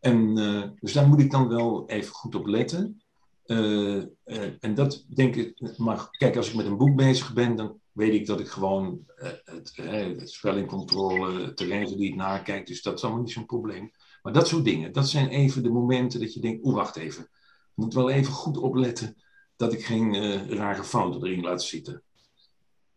En, 0.00 0.38
eh, 0.38 0.62
dus 0.80 0.92
daar 0.92 1.08
moet 1.08 1.20
ik 1.20 1.30
dan 1.30 1.48
wel 1.48 1.88
even 1.88 2.14
goed 2.14 2.34
op 2.34 2.46
letten. 2.46 3.02
Eh, 3.44 3.96
eh, 3.96 4.52
en 4.60 4.74
dat 4.74 5.04
denk 5.08 5.36
ik, 5.36 5.78
maar 5.78 6.08
kijk, 6.10 6.36
als 6.36 6.48
ik 6.48 6.54
met 6.54 6.66
een 6.66 6.76
boek 6.76 6.96
bezig 6.96 7.32
ben, 7.32 7.56
dan 7.56 7.78
weet 7.92 8.14
ik 8.14 8.26
dat 8.26 8.40
ik 8.40 8.48
gewoon 8.48 9.04
het, 9.14 9.72
het 9.76 10.30
spellingcontrole, 10.30 11.54
terreinverliet 11.54 12.14
nakijk. 12.14 12.66
Dus 12.66 12.82
dat 12.82 12.94
is 12.94 13.04
allemaal 13.04 13.22
niet 13.22 13.32
zo'n 13.32 13.46
probleem. 13.46 13.92
Maar 14.22 14.32
dat 14.32 14.48
soort 14.48 14.64
dingen, 14.64 14.92
dat 14.92 15.08
zijn 15.08 15.28
even 15.28 15.62
de 15.62 15.70
momenten 15.70 16.20
dat 16.20 16.34
je 16.34 16.40
denkt, 16.40 16.64
oeh, 16.64 16.74
wacht 16.74 16.96
even. 16.96 17.22
Ik 17.22 17.28
moet 17.74 17.94
wel 17.94 18.10
even 18.10 18.32
goed 18.32 18.56
opletten 18.56 19.16
dat 19.56 19.72
ik 19.72 19.84
geen 19.84 20.14
eh, 20.14 20.48
rare 20.48 20.84
fouten 20.84 21.24
erin 21.24 21.40
laat 21.40 21.62
zitten. 21.62 22.02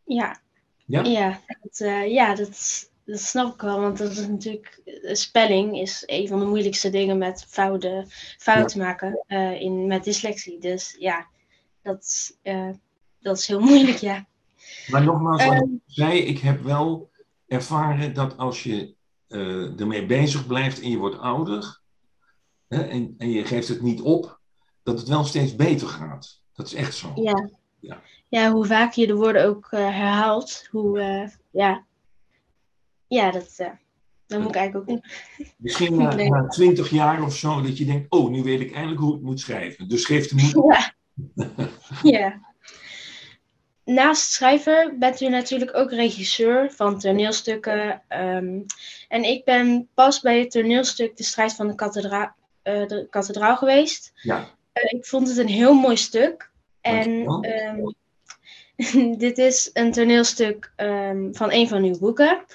Ja. 0.04 0.42
Ja? 0.86 1.04
Ja, 1.04 1.42
dat, 1.62 1.80
eh, 1.80 2.12
ja 2.12 2.36
dat, 2.36 2.90
dat 3.06 3.20
snap 3.20 3.54
ik 3.54 3.62
wel. 3.62 3.80
Want 3.80 3.98
dat 3.98 4.12
is 4.12 4.28
natuurlijk, 4.28 4.82
eh, 4.86 5.14
spelling 5.14 5.80
is 5.80 6.04
een 6.06 6.28
van 6.28 6.40
de 6.40 6.46
moeilijkste 6.46 6.90
dingen 6.90 7.18
met 7.18 7.46
fouten, 7.50 8.08
fouten 8.38 8.80
maken 8.80 9.24
in, 9.60 9.88
met 9.88 10.04
dyslexie. 10.04 10.60
Dus 10.60 10.96
ja, 11.00 11.28
dat, 11.82 12.38
dat 13.20 13.38
is 13.38 13.48
heel 13.48 13.60
moeilijk, 13.60 13.98
ja. 13.98 14.28
Maar 14.88 15.04
nogmaals, 15.04 15.46
wat 15.46 15.54
ik 15.54 15.62
Ehm. 15.62 15.70
zei, 15.86 16.20
ik 16.20 16.40
heb 16.40 16.62
wel 16.62 17.10
ervaren 17.48 18.14
dat 18.14 18.38
als 18.38 18.64
je 18.64 18.95
eh, 19.28 19.80
ermee 19.80 20.06
bezig 20.06 20.48
blijft 20.48 20.82
en 20.82 20.90
je 20.90 20.98
wordt 20.98 21.20
ouder 21.20 21.82
hè, 22.68 22.82
en, 22.82 23.16
en 23.18 23.30
je 23.30 23.46
geeft 23.46 23.68
het 23.68 23.82
niet 23.82 24.02
op, 24.02 24.40
dat 24.84 25.00
het 25.00 25.08
wel 25.08 25.24
steeds 25.24 25.56
beter 25.56 25.88
gaat. 25.88 26.42
Dat 26.54 26.66
is 26.66 26.74
echt 26.74 26.96
zo. 26.96 27.12
Ja. 27.16 27.50
Ja. 27.80 28.02
Ja, 28.30 28.52
hoe 28.52 28.66
vaak 28.66 28.94
je 28.94 29.08
de 29.08 29.16
woorden 29.16 29.46
ook 29.46 29.68
eh, 29.72 29.80
herhaalt, 29.80 30.68
hoe, 30.72 31.00
eh, 31.00 31.30
ja. 31.52 31.86
Ja, 33.08 33.32
dat, 33.32 33.56
dat 34.28 34.40
moet 34.40 34.50
ik 34.50 34.56
eigenlijk 34.56 34.76
ook 34.76 34.88
doen. 34.88 35.12
Misschien 35.58 35.98
na, 35.98 36.16
na 36.16 36.48
20 36.48 36.90
jaar 36.90 37.24
of 37.24 37.36
zo, 37.36 37.62
dat 37.62 37.78
je 37.78 37.86
denkt, 37.86 38.12
oh, 38.12 38.30
nu 38.30 38.44
weet 38.44 38.60
ik 38.60 38.74
eindelijk 38.74 39.02
hoe 39.02 39.16
ik 39.16 39.22
moet 39.22 39.40
schrijven. 39.40 39.88
Dus 39.88 40.06
geef 40.06 40.28
de 40.28 40.36
moed. 40.36 40.66
Ja. 40.66 40.94
ja. 42.20 42.54
Naast 43.86 44.32
schrijver 44.32 44.96
bent 45.00 45.22
u 45.22 45.30
natuurlijk 45.30 45.78
ook 45.78 45.92
regisseur 45.92 46.72
van 46.72 47.00
toneelstukken. 47.00 48.02
ehm, 48.08 48.60
en 49.08 49.24
ik 49.24 49.44
ben 49.44 49.90
pas 49.94 50.20
bij 50.20 50.40
het 50.40 50.52
toneelstuk 50.52 51.18
De 51.18 51.24
Strijd 51.24 51.54
van 51.54 51.68
de, 51.68 51.76
kathedra 51.76 52.36
eh, 52.62 52.88
de 52.88 53.08
Kathedraal 53.10 53.58
geweest. 53.58 54.12
Ja, 54.16 54.50
Eh, 54.74 54.92
ik 55.00 55.06
vond 55.06 55.28
het 55.28 55.38
een 55.38 55.48
heel 55.48 55.74
mooi 55.74 55.98
stuk. 55.98 56.50
En 56.82 57.26
ehm, 57.42 57.80
dit 59.26 59.38
is 59.38 59.70
een 59.74 59.92
toneelstuk 59.92 60.72
ehm, 60.76 61.34
van 61.34 61.52
een 61.52 61.68
van 61.68 61.84
uw 61.84 61.98
boeken. 62.00 62.46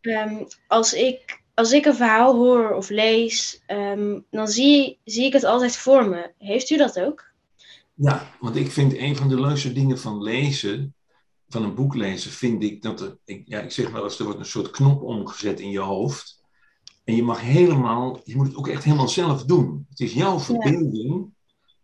Ja. 0.00 0.46
Als, 0.66 0.92
ik, 0.94 1.40
als 1.54 1.72
ik 1.72 1.84
een 1.84 1.94
verhaal 1.94 2.34
hoor 2.34 2.70
of 2.74 2.88
lees, 2.88 3.62
dan 4.30 4.48
zie, 4.48 4.98
zie 5.04 5.24
ik 5.24 5.32
het 5.32 5.44
altijd 5.44 5.76
voor 5.76 6.08
me. 6.08 6.30
Heeft 6.38 6.70
u 6.70 6.76
dat 6.76 7.00
ook? 7.00 7.29
Ja, 8.02 8.30
want 8.38 8.56
ik 8.56 8.70
vind 8.70 8.96
een 8.96 9.16
van 9.16 9.28
de 9.28 9.40
leukste 9.40 9.72
dingen 9.72 9.98
van 9.98 10.22
lezen, 10.22 10.94
van 11.48 11.62
een 11.62 11.74
boek 11.74 11.94
lezen, 11.94 12.30
vind 12.30 12.62
ik 12.62 12.82
dat 12.82 13.00
er, 13.00 13.18
ik, 13.24 13.42
ja, 13.48 13.60
ik 13.60 13.70
zeg 13.70 13.90
wel 13.90 14.04
eens, 14.04 14.18
er 14.18 14.24
wordt 14.24 14.38
een 14.38 14.44
soort 14.44 14.70
knop 14.70 15.02
omgezet 15.02 15.60
in 15.60 15.70
je 15.70 15.80
hoofd. 15.80 16.42
En 17.04 17.16
je 17.16 17.22
mag 17.22 17.40
helemaal, 17.40 18.20
je 18.24 18.36
moet 18.36 18.46
het 18.46 18.56
ook 18.56 18.68
echt 18.68 18.84
helemaal 18.84 19.08
zelf 19.08 19.44
doen. 19.44 19.86
Het 19.88 20.00
is 20.00 20.12
jouw 20.12 20.38
verbeelding 20.38 21.34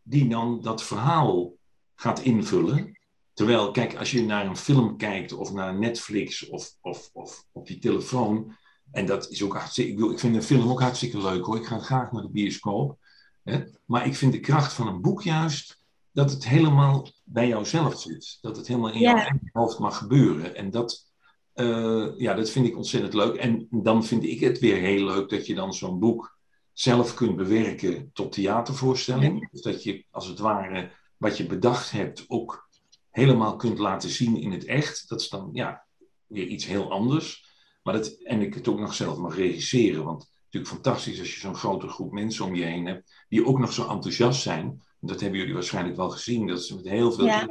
die 0.02 0.28
dan 0.28 0.60
dat 0.62 0.82
verhaal 0.82 1.54
gaat 1.94 2.20
invullen. 2.20 2.98
Terwijl, 3.32 3.70
kijk, 3.70 3.96
als 3.96 4.10
je 4.10 4.22
naar 4.22 4.46
een 4.46 4.56
film 4.56 4.96
kijkt 4.96 5.32
of 5.32 5.52
naar 5.52 5.78
Netflix 5.78 6.48
of, 6.48 6.76
of, 6.80 7.10
of 7.12 7.46
op 7.52 7.68
je 7.68 7.78
telefoon, 7.78 8.56
en 8.90 9.06
dat 9.06 9.30
is 9.30 9.42
ook 9.42 9.54
hartstikke, 9.54 9.90
ik, 9.90 9.96
bedoel, 9.96 10.12
ik 10.12 10.18
vind 10.18 10.34
een 10.34 10.42
film 10.42 10.70
ook 10.70 10.80
hartstikke 10.80 11.22
leuk 11.22 11.44
hoor, 11.44 11.56
ik 11.56 11.66
ga 11.66 11.78
graag 11.78 12.12
naar 12.12 12.22
de 12.22 12.30
bioscoop. 12.30 12.98
Hè? 13.42 13.64
Maar 13.84 14.06
ik 14.06 14.14
vind 14.14 14.32
de 14.32 14.40
kracht 14.40 14.72
van 14.72 14.86
een 14.86 15.00
boek 15.00 15.22
juist 15.22 15.84
dat 16.16 16.30
het 16.30 16.48
helemaal 16.48 17.08
bij 17.24 17.48
jouzelf 17.48 18.00
zit. 18.00 18.38
Dat 18.40 18.56
het 18.56 18.66
helemaal 18.66 18.92
in 18.92 19.00
jouw 19.00 19.16
Ja. 19.16 19.20
eigen 19.20 19.50
hoofd 19.52 19.78
mag 19.78 19.98
gebeuren. 19.98 20.54
En 20.54 20.70
dat, 20.70 21.12
eh, 21.52 22.06
ja, 22.16 22.34
dat 22.34 22.50
vind 22.50 22.66
ik 22.66 22.76
ontzettend 22.76 23.14
leuk. 23.14 23.34
En 23.34 23.66
dan 23.70 24.04
vind 24.04 24.24
ik 24.24 24.40
het 24.40 24.58
weer 24.58 24.76
heel 24.76 25.04
leuk 25.04 25.28
dat 25.28 25.46
je 25.46 25.54
dan 25.54 25.74
zo'n 25.74 25.98
boek 25.98 26.38
zelf 26.72 27.14
kunt 27.14 27.36
bewerken 27.36 28.10
tot 28.12 28.32
theatervoorstelling. 28.32 29.50
Dus 29.50 29.60
dat 29.62 29.82
je 29.82 30.04
als 30.10 30.26
het 30.26 30.38
ware 30.38 30.90
wat 31.16 31.36
je 31.36 31.46
bedacht 31.46 31.90
hebt 31.90 32.24
ook 32.28 32.68
helemaal 33.10 33.56
kunt 33.56 33.78
laten 33.78 34.10
zien 34.10 34.36
in 34.36 34.52
het 34.52 34.64
echt. 34.64 35.08
Dat 35.08 35.20
is 35.20 35.28
dan 35.28 35.48
ja, 35.52 35.86
weer 36.26 36.46
iets 36.46 36.66
heel 36.66 36.90
anders. 36.90 37.54
Maar 37.82 37.94
dat, 37.94 38.08
en 38.08 38.40
ik 38.40 38.54
het 38.54 38.68
ook 38.68 38.78
nog 38.80 38.94
zelf 38.94 39.18
mag 39.18 39.36
regisseren. 39.36 40.04
Want 40.04 40.20
het 40.22 40.30
is 40.30 40.42
natuurlijk 40.44 40.72
fantastisch 40.72 41.18
als 41.18 41.34
je 41.34 41.40
zo'n 41.40 41.54
grote 41.54 41.88
groep 41.88 42.12
mensen 42.12 42.44
om 42.44 42.54
je 42.54 42.64
heen 42.64 42.86
hebt 42.86 43.24
die 43.28 43.46
ook 43.46 43.58
nog 43.58 43.72
zo 43.72 43.88
enthousiast 43.88 44.42
zijn. 44.42 44.84
Dat 45.00 45.20
hebben 45.20 45.38
jullie 45.38 45.54
waarschijnlijk 45.54 45.96
wel 45.96 46.10
gezien, 46.10 46.46
dat 46.46 46.62
ze 46.64 46.74
met 46.74 46.88
heel 46.88 47.12
veel 47.12 47.24
Ja. 47.24 47.48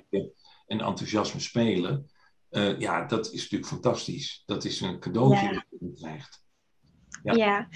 en 0.68 0.80
enthousiasme 0.80 1.40
spelen. 1.40 2.10
Eh, 2.50 2.80
ja, 2.80 3.06
dat 3.06 3.26
is 3.26 3.42
natuurlijk 3.42 3.72
fantastisch. 3.72 4.44
Dat 4.46 4.64
is 4.66 4.82
een 4.82 5.00
cadeautje 5.00 5.46
Ja. 5.46 5.52
dat 5.54 5.64
je 5.80 5.94
krijgt. 5.94 6.44
Ja. 7.24 7.34
Ja. 7.34 7.68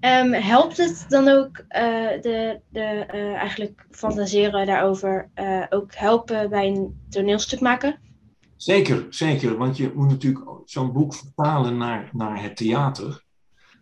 Ehm, 0.00 0.32
helpt 0.32 0.76
het 0.76 1.04
dan 1.08 1.28
ook 1.28 1.56
eh, 1.68 1.82
de, 2.20 2.60
de 2.68 2.80
eh, 2.80 3.34
eigenlijk 3.34 3.86
fantaseren 3.90 4.66
daarover 4.66 5.30
ook 5.68 5.94
helpen 5.94 6.50
bij 6.50 6.66
een 6.66 7.06
toneelstuk 7.08 7.60
maken? 7.60 8.00
Zeker, 8.56 9.06
zeker. 9.10 9.56
Want 9.56 9.76
je 9.76 9.92
moet 9.94 10.08
natuurlijk 10.08 10.46
zo'n 10.64 10.92
boek 10.92 11.14
vertalen 11.14 11.76
naar, 11.76 12.10
naar 12.12 12.42
het 12.42 12.56
theater. 12.56 13.24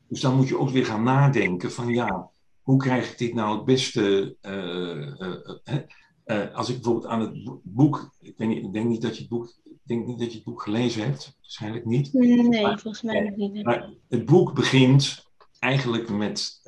Dus 0.08 0.20
dan 0.20 0.36
moet 0.36 0.48
je 0.48 0.58
ook 0.58 0.70
weer 0.70 0.86
gaan 0.86 1.02
nadenken 1.02 1.72
van 1.72 1.88
ja, 1.88 2.30
hoe 2.66 2.78
krijg 2.78 3.10
ik 3.10 3.18
dit 3.18 3.34
nou 3.34 3.56
het 3.56 3.64
beste... 3.64 4.36
eh, 4.40 5.20
eh, 5.20 5.78
eh, 6.24 6.54
als 6.54 6.68
ik 6.68 6.74
bijvoorbeeld 6.74 7.06
aan 7.06 7.20
het 7.20 7.44
bo- 7.44 7.60
boek... 7.64 8.14
Ik, 8.20 8.34
weet 8.36 8.48
niet, 8.48 8.64
ik 8.64 8.72
denk 8.72 8.88
niet 8.88 9.02
dat 9.02 9.14
je 9.14 9.20
het 9.20 9.30
boek... 9.30 9.52
Ik 9.64 9.80
denk 9.84 10.06
niet 10.06 10.18
dat 10.18 10.28
je 10.30 10.34
het 10.34 10.44
boek 10.44 10.62
gelezen 10.62 11.02
hebt. 11.02 11.36
Waarschijnlijk 11.40 11.84
niet. 11.84 12.12
Nee, 12.12 12.62
Maar- 12.62 12.78
volgens 12.80 13.02
mij 13.02 13.20
nog 13.20 13.36
niet. 13.36 13.64
Maar 13.64 13.90
het 14.08 14.24
boek 14.24 14.54
begint 14.54 15.24
eigenlijk 15.58 16.08
met, 16.08 16.60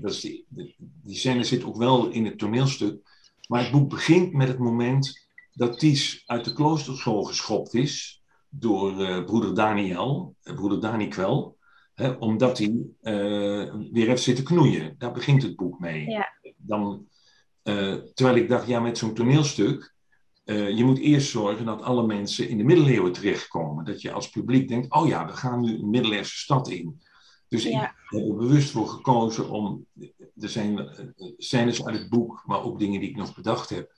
dat 0.00 0.10
is 0.12 0.20
die, 0.20 0.46
die, 1.02 1.16
scène 1.16 1.44
zit 1.44 1.64
ook 1.64 1.76
wel 1.76 2.08
in 2.08 2.24
het 2.24 2.38
toneelstuk, 2.38 3.00
maar 3.48 3.62
het 3.62 3.72
boek 3.72 3.88
begint 3.88 4.32
met 4.32 4.48
het 4.48 4.58
moment 4.58 5.26
dat 5.52 5.78
Ties 5.78 6.22
uit 6.26 6.44
de 6.44 6.52
kloosterschool 6.52 7.22
geschopt 7.22 7.74
is 7.74 8.22
door 8.48 9.24
broeder 9.24 9.54
Daniel, 9.54 10.34
eh, 10.42 10.54
broeder 10.54 10.80
Daniquel, 10.80 11.56
hè, 11.98 12.10
omdat 12.10 12.58
hij 12.58 12.74
eh, 13.00 13.74
weer 13.92 14.06
heeft 14.06 14.22
zitten 14.22 14.44
knoeien. 14.44 14.94
Daar 14.98 15.12
begint 15.12 15.42
het 15.42 15.56
boek 15.56 15.78
mee. 15.78 16.08
Ja. 16.08 16.28
Dan, 16.56 17.06
eh, 17.62 17.94
terwijl 18.14 18.36
ik 18.36 18.48
dacht, 18.48 18.66
ja, 18.66 18.80
met 18.80 18.98
zo'n 18.98 19.14
toneelstuk 19.14 19.94
eh, 20.44 20.76
je 20.76 20.84
moet 20.84 20.98
eerst 20.98 21.30
zorgen 21.30 21.64
dat 21.64 21.82
alle 21.82 22.06
mensen 22.06 22.48
in 22.48 22.58
de 22.58 22.64
middeleeuwen 22.64 23.12
terechtkomen. 23.12 23.84
Dat 23.84 24.02
je 24.02 24.12
als 24.12 24.30
publiek 24.30 24.68
denkt, 24.68 24.92
oh 24.92 25.08
ja, 25.08 25.26
we 25.26 25.32
gaan 25.32 25.60
nu 25.60 25.78
een 25.78 25.90
middeleeuwse 25.90 26.36
stad 26.36 26.68
in. 26.68 27.00
Dus 27.48 27.64
ik 27.64 27.74
heb 27.74 27.92
er 28.08 28.34
bewust 28.36 28.70
voor 28.70 28.88
gekozen 28.88 29.50
om, 29.50 29.86
er 30.40 30.48
zijn 30.48 30.78
uh, 30.78 31.30
scènes 31.36 31.84
uit 31.84 31.98
het 31.98 32.08
boek, 32.08 32.42
maar 32.46 32.62
ook 32.62 32.78
dingen 32.78 33.00
die 33.00 33.08
ik 33.08 33.16
nog 33.16 33.34
bedacht 33.34 33.70
heb, 33.70 33.92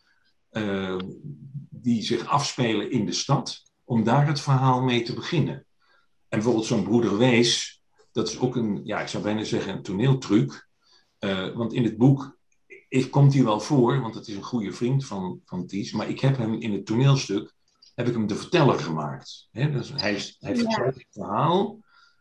die 1.68 2.02
zich 2.02 2.26
afspelen 2.26 2.90
in 2.90 3.04
de 3.04 3.12
stad, 3.12 3.62
om 3.84 4.04
daar 4.04 4.26
het 4.26 4.40
verhaal 4.40 4.82
mee 4.82 5.02
te 5.02 5.14
beginnen. 5.14 5.54
En 5.54 6.38
bijvoorbeeld 6.38 6.66
zo'n 6.66 6.84
broeder 6.84 7.18
Wees, 7.18 7.79
dat 8.12 8.28
is 8.28 8.38
ook 8.38 8.56
een, 8.56 8.80
ja, 8.84 9.00
ik 9.00 9.08
zou 9.08 9.22
bijna 9.22 9.44
zeggen 9.44 9.72
een 9.72 9.82
toneeltruc. 9.82 10.68
want 11.54 11.72
in 11.72 11.84
het 11.84 11.96
boek 11.96 12.38
ik, 12.90 13.10
komt 13.10 13.34
hij 13.34 13.44
wel 13.44 13.60
voor, 13.60 14.00
want 14.00 14.14
het 14.14 14.28
is 14.28 14.36
een 14.36 14.42
goede 14.42 14.72
vriend 14.72 15.06
van, 15.06 15.40
van 15.44 15.66
Ties. 15.66 15.92
Maar 15.92 16.08
ik 16.08 16.20
heb 16.20 16.36
hem 16.36 16.54
in 16.54 16.72
het 16.72 16.86
toneelstuk, 16.86 17.54
heb 17.94 18.06
ik 18.06 18.12
hem 18.12 18.26
de 18.26 18.34
verteller 18.34 18.78
gemaakt. 18.78 19.48
dus 19.52 19.92
hij, 19.94 20.22
hij 20.38 20.56
vertelt 20.56 20.94
het 20.94 21.06
verhaal, 21.10 21.78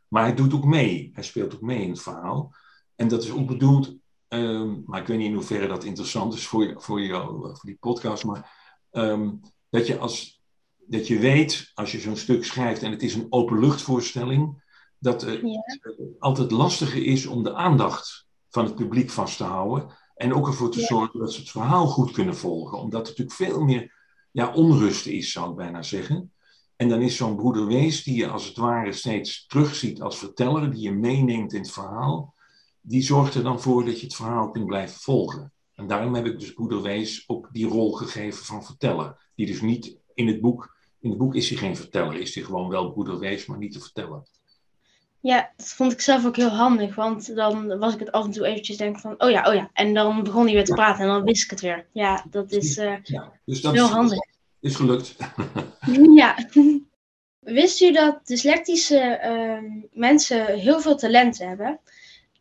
maar 0.07 0.23
hij 0.23 0.35
doet 0.35 0.53
ook 0.53 0.65
mee. 0.65 1.11
Hij 1.13 1.23
speelt 1.23 1.55
ook 1.55 1.61
mee 1.61 1.81
in 1.81 1.89
het 1.89 2.01
verhaal. 2.01 2.55
En 2.95 3.07
dat 3.07 3.23
is 3.23 3.31
ook 3.31 3.47
bedoeld, 3.47 3.95
ehm, 4.27 4.75
maar 4.85 5.01
ik 5.01 5.07
weet 5.07 5.17
niet 5.17 5.27
in 5.27 5.33
hoeverre 5.33 5.67
dat 5.67 5.83
interessant 5.83 6.33
is 6.33 6.47
voor, 6.47 6.81
voor, 6.81 7.01
jou, 7.01 7.39
voor 7.39 7.69
die 7.69 7.77
podcast, 7.79 8.23
maar 8.23 8.77
ehm, 8.91 9.31
dat, 9.69 9.87
je 9.87 9.97
als, 9.97 10.41
dat 10.77 11.07
je 11.07 11.19
weet, 11.19 11.71
als 11.73 11.91
je 11.91 11.99
zo'n 11.99 12.15
stuk 12.15 12.45
schrijft 12.45 12.83
en 12.83 12.91
het 12.91 13.03
is 13.03 13.15
een 13.15 13.27
openluchtvoorstelling, 13.29 14.63
dat 14.99 15.21
het 15.21 15.41
altijd 16.19 16.51
lastiger 16.51 17.05
is 17.05 17.25
om 17.25 17.43
de 17.43 17.53
aandacht 17.53 18.27
van 18.49 18.65
het 18.65 18.75
publiek 18.75 19.09
vast 19.09 19.37
te 19.37 19.43
houden. 19.43 19.97
En 20.15 20.33
ook 20.33 20.47
ervoor 20.47 20.71
te 20.71 20.81
zorgen 20.81 21.19
dat 21.19 21.33
ze 21.33 21.39
het 21.39 21.49
verhaal 21.49 21.87
goed 21.87 22.11
kunnen 22.11 22.35
volgen. 22.35 22.77
Omdat 22.77 23.01
er 23.01 23.07
natuurlijk 23.07 23.35
veel 23.35 23.63
meer 23.63 23.93
ja, 24.31 24.53
onrust 24.53 25.05
is, 25.05 25.31
zou 25.31 25.49
ik 25.49 25.55
bijna 25.55 25.81
zeggen. 25.81 26.31
En 26.75 26.89
dan 26.89 27.01
is 27.01 27.15
zo'n 27.15 27.35
broeder 27.35 27.67
Wees, 27.67 28.03
die 28.03 28.15
je 28.15 28.27
als 28.27 28.45
het 28.45 28.57
ware 28.57 28.91
steeds 28.91 29.45
terugziet 29.45 30.01
als 30.01 30.17
verteller, 30.17 30.71
die 30.71 30.81
je 30.81 30.91
meeneemt 30.91 31.53
in 31.53 31.61
het 31.61 31.71
verhaal, 31.71 32.33
die 32.81 33.01
zorgt 33.01 33.35
er 33.35 33.43
dan 33.43 33.61
voor 33.61 33.85
dat 33.85 33.99
je 33.99 34.05
het 34.05 34.15
verhaal 34.15 34.49
kunt 34.49 34.65
blijven 34.65 34.99
volgen. 34.99 35.53
En 35.73 35.87
daarom 35.87 36.15
heb 36.15 36.25
ik 36.25 36.39
dus 36.39 36.53
broeder 36.53 36.81
Wees 36.81 37.23
ook 37.27 37.49
die 37.51 37.67
rol 37.67 37.91
gegeven 37.91 38.45
van 38.45 38.63
verteller. 38.63 39.31
Die 39.35 39.45
dus 39.45 39.61
niet 39.61 39.97
in 40.13 40.27
het 40.27 40.41
boek, 40.41 40.75
in 40.99 41.09
het 41.09 41.19
boek 41.19 41.35
is 41.35 41.49
hij 41.49 41.57
geen 41.57 41.75
verteller, 41.75 42.15
is 42.15 42.35
hij 42.35 42.43
gewoon 42.43 42.69
wel 42.69 42.91
broeder 42.91 43.19
Wees, 43.19 43.45
maar 43.45 43.57
niet 43.57 43.73
de 43.73 43.79
verteller. 43.79 44.27
Ja, 45.21 45.51
dat 45.57 45.67
vond 45.67 45.91
ik 45.91 46.01
zelf 46.01 46.25
ook 46.25 46.35
heel 46.35 46.49
handig, 46.49 46.95
want 46.95 47.35
dan 47.35 47.77
was 47.77 47.93
ik 47.93 47.99
het 47.99 48.11
af 48.11 48.25
en 48.25 48.31
toe 48.31 48.45
eventjes 48.45 48.77
denk 48.77 48.99
van, 48.99 49.15
oh 49.17 49.29
ja, 49.29 49.47
oh 49.47 49.53
ja. 49.53 49.69
En 49.73 49.93
dan 49.93 50.23
begon 50.23 50.43
hij 50.45 50.53
weer 50.53 50.65
te 50.65 50.73
praten 50.73 51.03
en 51.03 51.09
dan 51.09 51.23
wist 51.23 51.43
ik 51.43 51.49
het 51.49 51.61
weer. 51.61 51.85
Ja, 51.91 52.25
dat 52.29 52.51
is 52.51 52.77
uh, 52.77 52.95
ja, 53.03 53.31
dus 53.45 53.61
dat 53.61 53.73
heel 53.73 53.85
is, 53.85 53.91
handig. 53.91 54.19
Is 54.59 54.75
gelukt. 54.75 55.15
ja. 56.15 56.35
Wist 57.39 57.81
u 57.81 57.91
dat 57.91 58.27
dyslectische 58.27 59.19
uh, 59.23 59.81
mensen 59.91 60.59
heel 60.59 60.81
veel 60.81 60.95
talenten 60.95 61.47
hebben? 61.47 61.79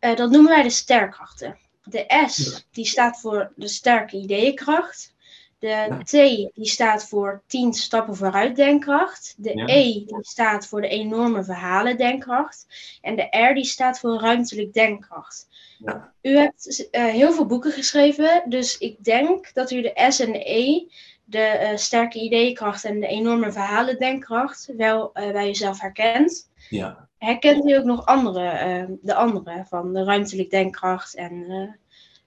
Uh, 0.01 0.17
dat 0.17 0.31
noemen 0.31 0.51
wij 0.51 0.63
de 0.63 0.71
sterkrachten. 0.71 1.59
De 1.83 2.25
S, 2.27 2.67
die 2.71 2.85
staat 2.85 3.21
voor 3.21 3.53
de 3.57 3.69
sterke 3.69 4.17
ideeënkracht. 4.17 5.15
De 5.59 5.99
T 6.05 6.11
die 6.55 6.67
staat 6.69 7.09
voor 7.09 7.43
10 7.47 7.73
stappen 7.73 8.17
vooruit 8.17 8.57
denkkracht. 8.57 9.35
De 9.37 9.63
E 9.67 9.93
die 9.93 10.19
staat 10.21 10.67
voor 10.67 10.81
de 10.81 10.89
enorme 10.89 11.45
verhalen 11.45 11.97
denkkracht. 11.97 12.67
En 13.01 13.17
de 13.17 13.49
R 13.51 13.55
die 13.55 13.65
staat 13.65 14.01
voor 14.01 14.21
ruimtelijk 14.21 14.73
denkkracht. 14.73 15.49
Ja. 15.79 16.13
U 16.23 16.37
hebt 16.37 16.89
uh, 16.91 17.05
heel 17.05 17.33
veel 17.33 17.47
boeken 17.47 17.73
geschreven, 17.73 18.43
dus 18.49 18.79
ik 18.79 19.05
denk 19.05 19.55
dat 19.55 19.71
u 19.71 19.83
de 19.83 20.07
S 20.09 20.21
en 20.21 20.33
de 20.33 20.51
E, 20.51 20.87
de 21.25 21.59
uh, 21.61 21.77
sterke 21.77 22.21
ideekracht 22.21 22.85
en 22.85 23.01
de 23.01 23.07
enorme 23.07 23.53
verhalen 23.53 23.99
denkkracht, 23.99 24.73
wel 24.77 25.11
uh, 25.15 25.31
bij 25.33 25.49
uzelf 25.49 25.81
herkent. 25.81 26.51
Ja. 26.69 27.09
Herkent 27.19 27.65
u 27.65 27.73
ook 27.73 27.85
nog 27.85 28.07
andere, 28.07 28.99
de 29.03 29.15
andere 29.15 29.65
van 29.69 29.93
de 29.93 30.05
ruimtelijk 30.05 30.51
denkkracht 30.51 31.15
en 31.15 31.45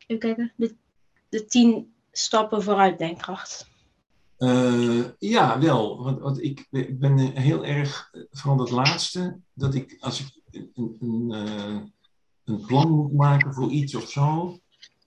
even 0.08 0.20
kijken, 0.20 0.54
de, 0.56 0.76
de 1.30 1.46
tien 1.46 1.94
stappen 2.12 2.64
vooruit 2.64 3.00
denkkracht? 3.00 3.70
Uh, 4.38 5.04
ja, 5.18 5.60
wel. 5.60 6.04
Want, 6.04 6.20
want 6.20 6.44
ik, 6.44 6.68
ik, 6.72 7.00
ben 7.00 7.18
heel 7.18 7.66
erg, 7.66 8.12
vooral 8.32 8.58
dat 8.58 8.70
laatste, 8.70 9.40
dat 9.54 9.74
ik 9.74 9.98
als 10.00 10.20
ik 10.20 10.42
een, 10.52 10.98
een, 11.00 11.32
een, 12.44 12.66
plan 12.66 12.90
moet 12.90 13.14
maken 13.14 13.54
voor 13.54 13.70
iets 13.70 13.96
of 13.96 14.10
zo. 14.10 14.58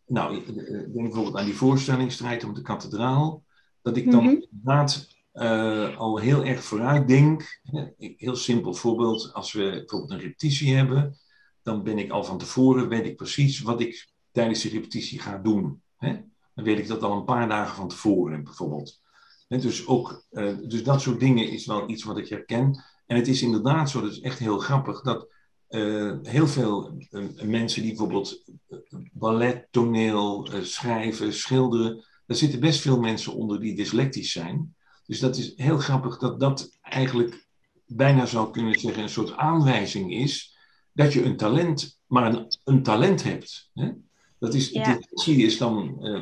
Nou, 0.07 0.37
ik 0.37 0.47
denk 0.47 0.93
bijvoorbeeld 0.93 1.37
aan 1.37 1.45
die 1.45 1.57
voorstellingsstrijd 1.57 2.45
om 2.45 2.55
de 2.55 2.63
kathedraal. 2.63 3.45
Dat 3.83 3.97
ik 3.97 4.11
dan 4.11 4.23
mm 4.23 4.29
-hmm. 4.29 4.47
inderdaad 4.51 5.09
uh, 5.35 5.97
al 5.97 6.19
heel 6.19 6.45
erg 6.45 6.65
vooruit 6.65 7.09
denk. 7.09 7.61
Heel 7.97 8.37
simpel 8.37 8.75
voorbeeld, 8.75 9.33
als 9.33 9.53
we 9.53 9.71
bijvoorbeeld 9.71 10.11
een 10.11 10.19
repetitie 10.19 10.75
hebben, 10.75 11.19
dan 11.63 11.83
ben 11.83 11.99
ik 11.99 12.11
al 12.11 12.25
van 12.25 12.39
tevoren, 12.39 12.89
weet 12.89 13.07
ik 13.07 13.17
precies 13.17 13.61
wat 13.61 13.81
ik 13.81 14.13
tijdens 14.31 14.63
die 14.63 14.71
repetitie 14.71 15.19
ga 15.19 15.39
doen. 15.39 15.83
Hè? 15.97 16.21
Dan 16.55 16.65
weet 16.65 16.79
ik 16.79 16.89
dat 16.89 17.03
al 17.03 17.17
een 17.17 17.25
paar 17.25 17.49
dagen 17.49 17.77
van 17.77 17.89
tevoren 17.89 18.45
bijvoorbeeld. 18.45 19.01
dus, 19.49 19.87
ook, 19.87 20.25
uh, 20.31 20.57
dus 20.63 20.85
dat 20.85 21.01
soort 21.01 21.21
dingen 21.21 21.49
is 21.49 21.67
wel 21.67 21.91
iets 21.91 22.05
wat 22.05 22.19
ik 22.19 22.29
herken. 22.29 22.85
En 23.07 23.17
het 23.17 23.29
is 23.29 23.43
inderdaad 23.43 23.91
zo, 23.91 24.01
dat 24.01 24.11
is 24.11 24.21
echt 24.21 24.39
heel 24.39 24.59
grappig, 24.59 25.01
dat 25.03 25.29
uh, 25.69 26.13
heel 26.23 26.47
veel 26.47 26.97
uh, 27.11 27.43
mensen 27.43 27.83
die 27.83 27.91
bijvoorbeeld 27.91 28.45
ballet, 29.13 29.69
toneel, 29.71 30.49
schrijven, 30.63 31.33
schilderen, 31.33 32.05
daar 32.27 32.37
zitten 32.37 32.61
best 32.61 32.81
veel 32.81 33.01
mensen 33.01 33.35
onder 33.35 33.61
die 33.61 33.77
dyslectisch 33.77 34.33
zijn. 34.33 34.75
Dus 35.07 35.21
dat 35.21 35.37
is 35.37 35.53
heel 35.57 35.79
grappig 35.79 36.19
dat 36.19 36.41
dat 36.41 36.79
eigenlijk 36.81 37.47
bijna 37.87 38.27
zou 38.27 38.51
kunnen 38.51 38.81
zeggen 38.81 39.03
een 39.03 39.09
soort 39.09 39.37
aanwijzing 39.37 40.13
is 40.13 40.57
dat 40.93 41.13
je 41.13 41.25
een 41.25 41.37
talent, 41.37 42.01
maar 42.07 42.35
een, 42.35 42.59
een 42.65 42.83
talent 42.83 43.23
hebt. 43.23 43.71
Hè? 43.75 43.91
Dat 44.45 44.55
is, 44.55 44.71
ja. 44.71 44.99
is 45.25 45.59
dan 45.59 45.97
uh, 46.01 46.13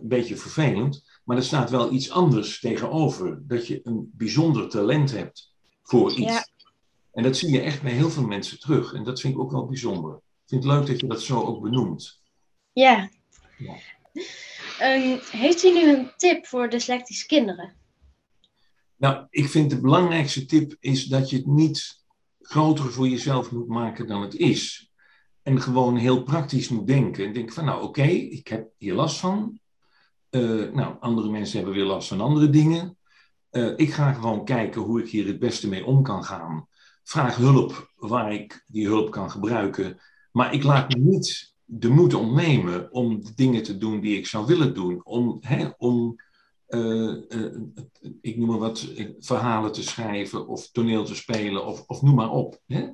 een 0.00 0.08
beetje 0.08 0.36
vervelend, 0.36 1.04
maar 1.24 1.36
er 1.36 1.42
staat 1.42 1.70
wel 1.70 1.92
iets 1.92 2.10
anders 2.10 2.60
tegenover. 2.60 3.42
Dat 3.46 3.66
je 3.66 3.80
een 3.82 4.10
bijzonder 4.14 4.68
talent 4.68 5.10
hebt 5.10 5.54
voor 5.82 6.10
iets. 6.10 6.32
Ja. 6.32 6.48
En 7.12 7.22
dat 7.22 7.36
zie 7.36 7.52
je 7.52 7.60
echt 7.60 7.82
bij 7.82 7.92
heel 7.92 8.10
veel 8.10 8.26
mensen 8.26 8.60
terug. 8.60 8.92
En 8.92 9.04
dat 9.04 9.20
vind 9.20 9.34
ik 9.34 9.40
ook 9.40 9.50
wel 9.50 9.66
bijzonder. 9.66 10.14
Ik 10.14 10.48
vind 10.48 10.64
het 10.64 10.72
leuk 10.72 10.86
dat 10.86 11.00
je 11.00 11.06
dat 11.06 11.22
zo 11.22 11.42
ook 11.42 11.62
benoemt. 11.62 12.20
Ja. 12.72 13.10
ja. 13.58 13.76
Um, 14.82 15.18
heeft 15.30 15.64
u 15.64 15.72
nu 15.72 15.96
een 15.96 16.10
tip 16.16 16.46
voor 16.46 16.70
dyslectische 16.70 17.26
kinderen? 17.26 17.76
Nou, 18.96 19.26
ik 19.30 19.48
vind 19.48 19.70
de 19.70 19.80
belangrijkste 19.80 20.46
tip 20.46 20.76
is 20.80 21.04
dat 21.04 21.30
je 21.30 21.36
het 21.36 21.46
niet 21.46 22.04
groter 22.40 22.92
voor 22.92 23.08
jezelf 23.08 23.50
moet 23.50 23.68
maken 23.68 24.06
dan 24.06 24.22
het 24.22 24.34
is. 24.34 24.87
En 25.42 25.60
gewoon 25.60 25.96
heel 25.96 26.22
praktisch 26.22 26.68
moet 26.68 26.86
denken. 26.86 27.24
En 27.24 27.32
denk 27.32 27.52
van, 27.52 27.64
nou 27.64 27.82
oké, 27.82 28.02
ik 28.02 28.48
heb 28.48 28.68
hier 28.76 28.94
last 28.94 29.18
van. 29.18 29.58
Uh, 30.30 30.72
nou, 30.72 30.96
andere 31.00 31.30
mensen 31.30 31.56
hebben 31.56 31.74
weer 31.74 31.84
last 31.84 32.08
van 32.08 32.20
andere 32.20 32.50
dingen. 32.50 32.96
Uh, 33.50 33.72
ik 33.76 33.92
ga 33.92 34.12
gewoon 34.12 34.44
kijken 34.44 34.80
hoe 34.80 35.00
ik 35.00 35.08
hier 35.08 35.26
het 35.26 35.38
beste 35.38 35.68
mee 35.68 35.84
om 35.84 36.02
kan 36.02 36.24
gaan. 36.24 36.66
Vraag 37.02 37.36
hulp 37.36 37.92
waar 37.96 38.32
ik 38.32 38.64
die 38.66 38.86
hulp 38.86 39.10
kan 39.10 39.30
gebruiken. 39.30 40.00
Maar 40.32 40.54
ik 40.54 40.62
laat 40.62 40.88
me 40.88 41.00
niet 41.00 41.54
de 41.64 41.88
moed 41.88 42.14
ontnemen 42.14 42.92
om 42.92 43.24
de 43.24 43.34
dingen 43.34 43.62
te 43.62 43.78
doen 43.78 44.00
die 44.00 44.16
ik 44.16 44.26
zou 44.26 44.46
willen 44.46 44.74
doen. 44.74 45.04
Om, 45.04 45.36
hè, 45.40 45.68
om 45.78 46.16
uh, 46.68 47.14
ik 48.20 48.36
noem 48.36 48.48
maar 48.48 48.58
wat, 48.58 48.92
verhalen 49.18 49.72
te 49.72 49.82
schrijven 49.82 50.46
of 50.46 50.70
toneel 50.70 51.04
te 51.04 51.14
spelen 51.14 51.66
of, 51.66 51.84
of 51.86 52.02
noem 52.02 52.14
maar 52.14 52.30
op. 52.30 52.60
Hè? 52.66 52.88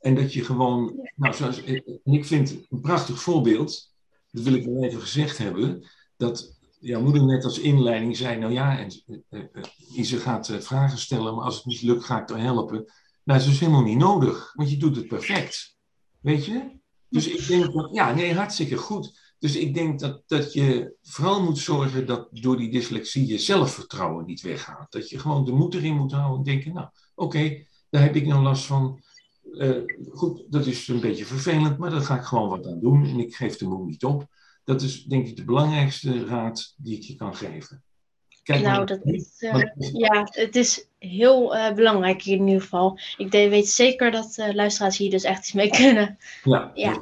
En 0.00 0.14
dat 0.14 0.32
je 0.32 0.44
gewoon, 0.44 1.08
nou, 1.16 1.34
zoals, 1.34 1.64
en 1.64 2.00
ik 2.04 2.24
vind 2.24 2.56
een 2.70 2.80
prachtig 2.80 3.20
voorbeeld, 3.20 3.92
dat 4.30 4.44
wil 4.44 4.54
ik 4.54 4.64
wel 4.64 4.84
even 4.84 5.00
gezegd 5.00 5.38
hebben, 5.38 5.86
dat 6.16 6.58
jouw 6.80 7.00
moeder 7.00 7.24
net 7.24 7.44
als 7.44 7.58
inleiding 7.58 8.16
zei, 8.16 8.38
nou 8.38 8.52
ja, 8.52 8.78
en, 8.78 9.02
uh, 9.30 9.42
uh, 9.96 10.04
ze 10.04 10.16
gaat 10.16 10.48
uh, 10.48 10.58
vragen 10.58 10.98
stellen, 10.98 11.34
maar 11.34 11.44
als 11.44 11.56
het 11.56 11.64
niet 11.64 11.82
lukt, 11.82 12.04
ga 12.04 12.22
ik 12.22 12.30
er 12.30 12.38
helpen. 12.38 12.92
Nou, 13.24 13.40
dat 13.40 13.48
is 13.48 13.60
helemaal 13.60 13.82
niet 13.82 13.98
nodig, 13.98 14.52
want 14.54 14.70
je 14.70 14.76
doet 14.76 14.96
het 14.96 15.08
perfect. 15.08 15.76
Weet 16.20 16.44
je? 16.44 16.76
Dus 17.08 17.28
ik 17.28 17.46
denk 17.46 17.72
dat, 17.72 17.88
ja, 17.92 18.14
nee, 18.14 18.34
hartstikke 18.34 18.76
goed. 18.76 19.34
Dus 19.38 19.56
ik 19.56 19.74
denk 19.74 20.00
dat, 20.00 20.22
dat 20.26 20.52
je 20.52 20.96
vooral 21.02 21.42
moet 21.42 21.58
zorgen 21.58 22.06
dat 22.06 22.28
door 22.30 22.56
die 22.56 22.70
dyslexie 22.70 23.26
je 23.26 23.38
zelfvertrouwen 23.38 24.24
niet 24.24 24.40
weggaat. 24.40 24.92
Dat 24.92 25.08
je 25.08 25.18
gewoon 25.18 25.44
de 25.44 25.52
moed 25.52 25.74
erin 25.74 25.96
moet 25.96 26.12
houden 26.12 26.38
en 26.38 26.44
denken, 26.44 26.72
nou, 26.72 26.88
oké, 27.14 27.64
daar 27.90 28.02
heb 28.02 28.16
ik 28.16 28.26
nou 28.26 28.42
last 28.42 28.64
van. 28.64 29.02
Uh, 29.52 29.76
goed, 30.10 30.44
dat 30.48 30.66
is 30.66 30.88
een 30.88 31.00
beetje 31.00 31.24
vervelend, 31.24 31.78
maar 31.78 31.90
daar 31.90 32.00
ga 32.00 32.16
ik 32.16 32.22
gewoon 32.22 32.48
wat 32.48 32.66
aan 32.66 32.80
doen 32.80 33.04
en 33.04 33.18
ik 33.18 33.34
geef 33.34 33.56
de 33.56 33.66
moed 33.66 33.86
niet 33.86 34.04
op. 34.04 34.26
Dat 34.64 34.82
is 34.82 35.04
denk 35.04 35.26
ik 35.26 35.36
de 35.36 35.44
belangrijkste 35.44 36.24
raad 36.24 36.74
die 36.76 36.96
ik 36.96 37.02
je 37.02 37.14
kan 37.14 37.36
geven. 37.36 37.82
Kijk 38.42 38.62
nou, 38.62 38.86
dat 38.86 39.00
is, 39.02 39.34
uh, 39.38 39.62
ja, 39.92 40.28
het 40.30 40.56
is 40.56 40.88
heel 40.98 41.56
uh, 41.56 41.72
belangrijk 41.72 42.26
in 42.26 42.46
ieder 42.46 42.62
geval. 42.62 42.98
Ik 43.16 43.30
weet 43.30 43.68
zeker 43.68 44.10
dat 44.10 44.36
luisteraars 44.52 44.96
hier 44.96 45.10
dus 45.10 45.22
echt 45.22 45.38
iets 45.38 45.52
mee 45.52 45.70
kunnen. 45.70 46.18
Ja, 46.44 46.70
ja. 46.74 47.00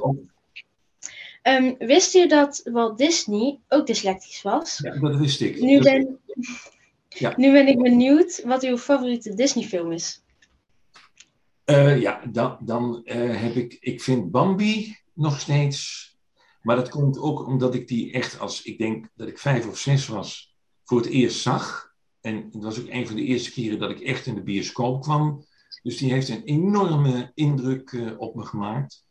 Um, 1.43 1.75
wist 1.77 2.15
u 2.15 2.27
dat 2.27 2.61
Walt 2.71 2.97
Disney 2.97 3.59
ook 3.67 3.87
dyslectisch 3.87 4.41
was? 4.41 4.79
Ja, 4.83 4.99
dat 4.99 5.15
wist 5.15 5.41
ik. 5.41 5.61
Nu 5.61 5.81
ben, 5.81 6.19
Ja. 7.09 7.33
Nu 7.35 7.51
ben 7.51 7.67
ik 7.67 7.81
benieuwd 7.81 8.41
wat 8.45 8.63
uw 8.63 8.77
favoriete 8.77 9.33
Disney-film 9.33 9.91
is. 9.91 10.21
Uh, 11.69 12.01
ja, 12.01 12.25
dan, 12.31 12.57
dan 12.61 13.01
uh, 13.03 13.41
heb 13.41 13.55
ik, 13.55 13.77
ik 13.79 14.01
vind 14.01 14.31
Bambi 14.31 14.95
nog 15.13 15.39
steeds. 15.39 16.05
Maar 16.61 16.75
dat 16.75 16.89
komt 16.89 17.19
ook 17.19 17.47
omdat 17.47 17.75
ik 17.75 17.87
die 17.87 18.11
echt 18.11 18.39
als, 18.39 18.61
ik 18.61 18.77
denk 18.77 19.09
dat 19.15 19.27
ik 19.27 19.39
vijf 19.39 19.67
of 19.67 19.77
zes 19.77 20.07
was, 20.07 20.55
voor 20.83 20.97
het 20.97 21.09
eerst 21.09 21.41
zag. 21.41 21.93
En 22.21 22.35
het 22.35 22.63
was 22.63 22.79
ook 22.79 22.89
een 22.89 23.07
van 23.07 23.15
de 23.15 23.23
eerste 23.23 23.51
keren 23.51 23.79
dat 23.79 23.89
ik 23.89 23.99
echt 23.99 24.25
in 24.25 24.35
de 24.35 24.43
bioscoop 24.43 25.01
kwam. 25.01 25.45
Dus 25.83 25.97
die 25.97 26.11
heeft 26.11 26.29
een 26.29 26.43
enorme 26.43 27.31
indruk 27.33 27.91
uh, 27.91 28.11
op 28.17 28.35
me 28.35 28.45
gemaakt. 28.45 29.05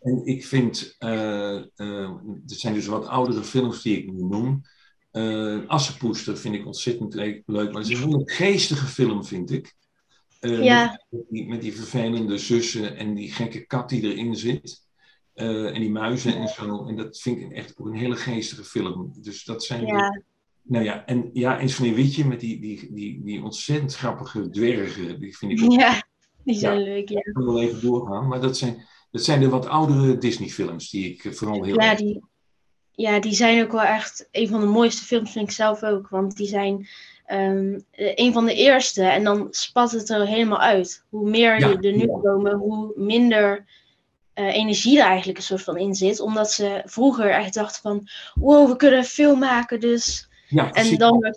En 0.00 0.26
ik 0.26 0.46
vind, 0.46 0.96
het 0.98 2.60
zijn 2.60 2.74
dus 2.74 2.86
wat 2.86 3.06
oudere 3.06 3.44
films 3.44 3.82
die 3.82 3.98
ik 3.98 4.12
nu 4.12 4.22
noem. 4.22 4.62
Assepoester 5.66 6.36
vind 6.36 6.54
ik 6.54 6.66
ontzettend 6.66 7.14
leuk, 7.14 7.42
maar 7.46 7.64
het 7.64 7.76
is 7.76 7.88
een 7.88 8.08
hele 8.08 8.22
geestige 8.24 8.86
film, 8.86 9.24
vind 9.24 9.50
ik. 9.50 9.74
Ja. 10.48 11.00
Met 11.10 11.24
die, 11.28 11.48
met, 11.48 11.60
die, 11.60 11.72
vervelende 11.72 12.38
zussen 12.38 12.96
en 12.96 13.14
die 13.14 13.32
gekke 13.32 13.66
kat 13.66 13.88
die 13.88 14.02
erin 14.02 14.36
zit. 14.36 14.84
en 15.34 15.80
die 15.80 15.90
muizen 15.90 16.36
en 16.36 16.48
zo. 16.48 16.86
En 16.86 16.96
dat 16.96 17.18
vind 17.18 17.40
ik 17.40 17.52
echt 17.52 17.78
ook 17.78 17.86
een 17.86 17.94
hele 17.94 18.16
geestige 18.16 18.64
film. 18.64 19.12
Dus 19.20 19.44
dat 19.44 19.64
zijn. 19.64 19.86
Ja. 19.86 20.10
De, 20.10 20.22
nou 20.62 20.84
ja, 20.84 21.04
en 21.04 21.30
ja, 21.32 21.58
en 21.58 21.68
Sneeuwwitje 21.68 22.24
met 22.24 22.40
die, 22.40 22.60
die, 22.60 22.92
die, 22.92 23.24
die 23.24 23.42
ontzettend 23.42 23.94
grappige 23.94 24.50
dwergen. 24.50 25.20
Die 25.20 25.36
vind 25.36 25.52
ik 25.52 25.62
ook. 25.64 25.72
Ja, 25.72 26.02
die 26.44 26.54
zijn 26.54 26.78
ja, 26.78 26.84
leuk, 26.84 27.08
ja. 27.08 27.18
Ik 27.18 27.32
kan 27.32 27.44
wel 27.44 27.60
even 27.60 27.80
doorgaan, 27.80 28.28
maar 28.28 28.40
dat 28.40 28.56
zijn 28.56 28.84
dat 29.10 29.24
zijn 29.24 29.40
de 29.40 29.48
wat 29.48 29.66
oudere 29.66 30.18
Disney-films 30.18 30.90
die 30.90 31.12
ik 31.12 31.34
vooral 31.34 31.64
heel 31.64 31.80
ja, 31.80 31.94
die, 31.94 32.24
ja, 32.90 33.20
die 33.20 33.34
zijn 33.34 33.64
ook 33.64 33.72
wel 33.72 33.82
echt 33.82 34.28
een 34.30 34.48
van 34.48 34.60
de 34.60 34.66
mooiste 34.66 35.04
films, 35.04 35.32
vind 35.32 35.48
ik 35.48 35.54
zelf 35.54 35.82
ook. 35.82 36.08
Want 36.08 36.36
die 36.36 36.46
zijn 36.46 36.88
um, 37.32 37.84
een 37.92 38.32
van 38.32 38.44
de 38.44 38.54
eerste 38.54 39.02
en 39.02 39.24
dan 39.24 39.46
spat 39.50 39.90
het 39.90 40.08
er 40.08 40.26
helemaal 40.26 40.60
uit. 40.60 41.04
Hoe 41.08 41.30
meer 41.30 41.58
ja, 41.58 41.68
er 41.68 41.92
nu 41.92 42.06
ja. 42.06 42.18
komen, 42.22 42.52
hoe 42.52 42.92
minder 42.96 43.64
uh, 44.34 44.54
energie 44.54 44.98
er 44.98 45.06
eigenlijk 45.06 45.38
een 45.38 45.44
soort 45.44 45.62
van 45.62 45.76
in 45.76 45.94
zit. 45.94 46.20
Omdat 46.20 46.50
ze 46.50 46.82
vroeger 46.84 47.30
echt 47.30 47.54
dachten 47.54 47.82
van, 47.82 48.08
wow, 48.34 48.68
we 48.68 48.76
kunnen 48.76 49.04
film 49.04 49.38
maken, 49.38 49.80
dus... 49.80 50.28
Ja, 50.48 50.72
en 50.72 50.96
dan 50.96 51.34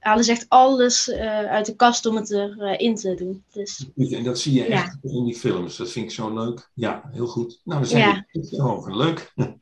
halen 0.00 0.24
ze 0.24 0.30
echt 0.30 0.46
alles 0.48 1.08
uh, 1.08 1.44
uit 1.44 1.66
de 1.66 1.76
kast 1.76 2.06
om 2.06 2.16
het 2.16 2.30
erin 2.30 2.90
uh, 2.90 2.96
te 2.96 3.14
doen. 3.14 3.44
Dus, 3.52 3.90
en 3.96 4.24
dat 4.24 4.38
zie 4.38 4.52
je 4.52 4.64
echt 4.64 4.96
in 5.02 5.24
die 5.24 5.34
films. 5.34 5.76
Dat 5.76 5.90
vind 5.90 6.04
ik 6.04 6.10
zo 6.10 6.34
leuk. 6.34 6.70
Ja, 6.74 7.10
heel 7.12 7.26
goed. 7.26 7.60
Nou, 7.64 7.80
we 7.80 7.86
zijn 7.86 8.26
ja. 8.32 8.64
over. 8.64 8.96
Leuk. 8.96 9.32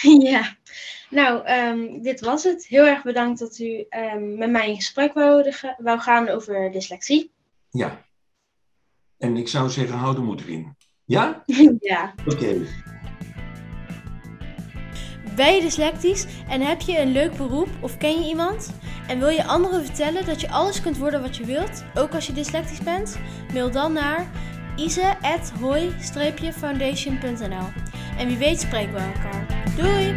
ja. 0.30 0.56
Nou, 1.10 1.50
um, 1.50 2.02
dit 2.02 2.20
was 2.20 2.44
het. 2.44 2.66
Heel 2.66 2.84
erg 2.84 3.02
bedankt 3.02 3.38
dat 3.38 3.58
u 3.58 3.86
um, 4.14 4.38
met 4.38 4.50
mij 4.50 4.68
in 4.68 4.76
gesprek 4.76 5.12
wou, 5.12 5.52
wou 5.78 5.98
gaan 5.98 6.28
over 6.28 6.70
dyslexie. 6.70 7.30
Ja. 7.70 8.04
En 9.18 9.36
ik 9.36 9.48
zou 9.48 9.70
zeggen, 9.70 9.96
hou 9.96 10.14
de 10.14 10.20
moed 10.20 10.40
erin. 10.40 10.76
Ja? 11.04 11.44
ja. 11.80 12.14
Oké. 12.26 12.34
Okay. 12.34 12.66
Ben 15.36 15.54
je 15.54 15.60
dyslectisch 15.60 16.26
en 16.48 16.60
heb 16.60 16.80
je 16.80 16.98
een 16.98 17.12
leuk 17.12 17.36
beroep 17.36 17.68
of 17.80 17.98
ken 17.98 18.20
je 18.20 18.28
iemand? 18.28 18.72
En 19.08 19.18
wil 19.18 19.28
je 19.28 19.44
anderen 19.44 19.84
vertellen 19.84 20.26
dat 20.26 20.40
je 20.40 20.50
alles 20.50 20.80
kunt 20.80 20.98
worden 20.98 21.20
wat 21.20 21.36
je 21.36 21.44
wilt, 21.44 21.84
ook 21.94 22.14
als 22.14 22.26
je 22.26 22.32
dyslectisch 22.32 22.82
bent? 22.82 23.18
Mail 23.52 23.70
dan 23.70 23.92
naar 23.92 24.30
ise.hoi-foundation.nl 24.76 27.66
En 28.18 28.28
wie 28.28 28.36
weet 28.36 28.60
spreken 28.60 28.92
we 28.92 29.00
elkaar. 29.00 29.46
Doei! 29.76 30.14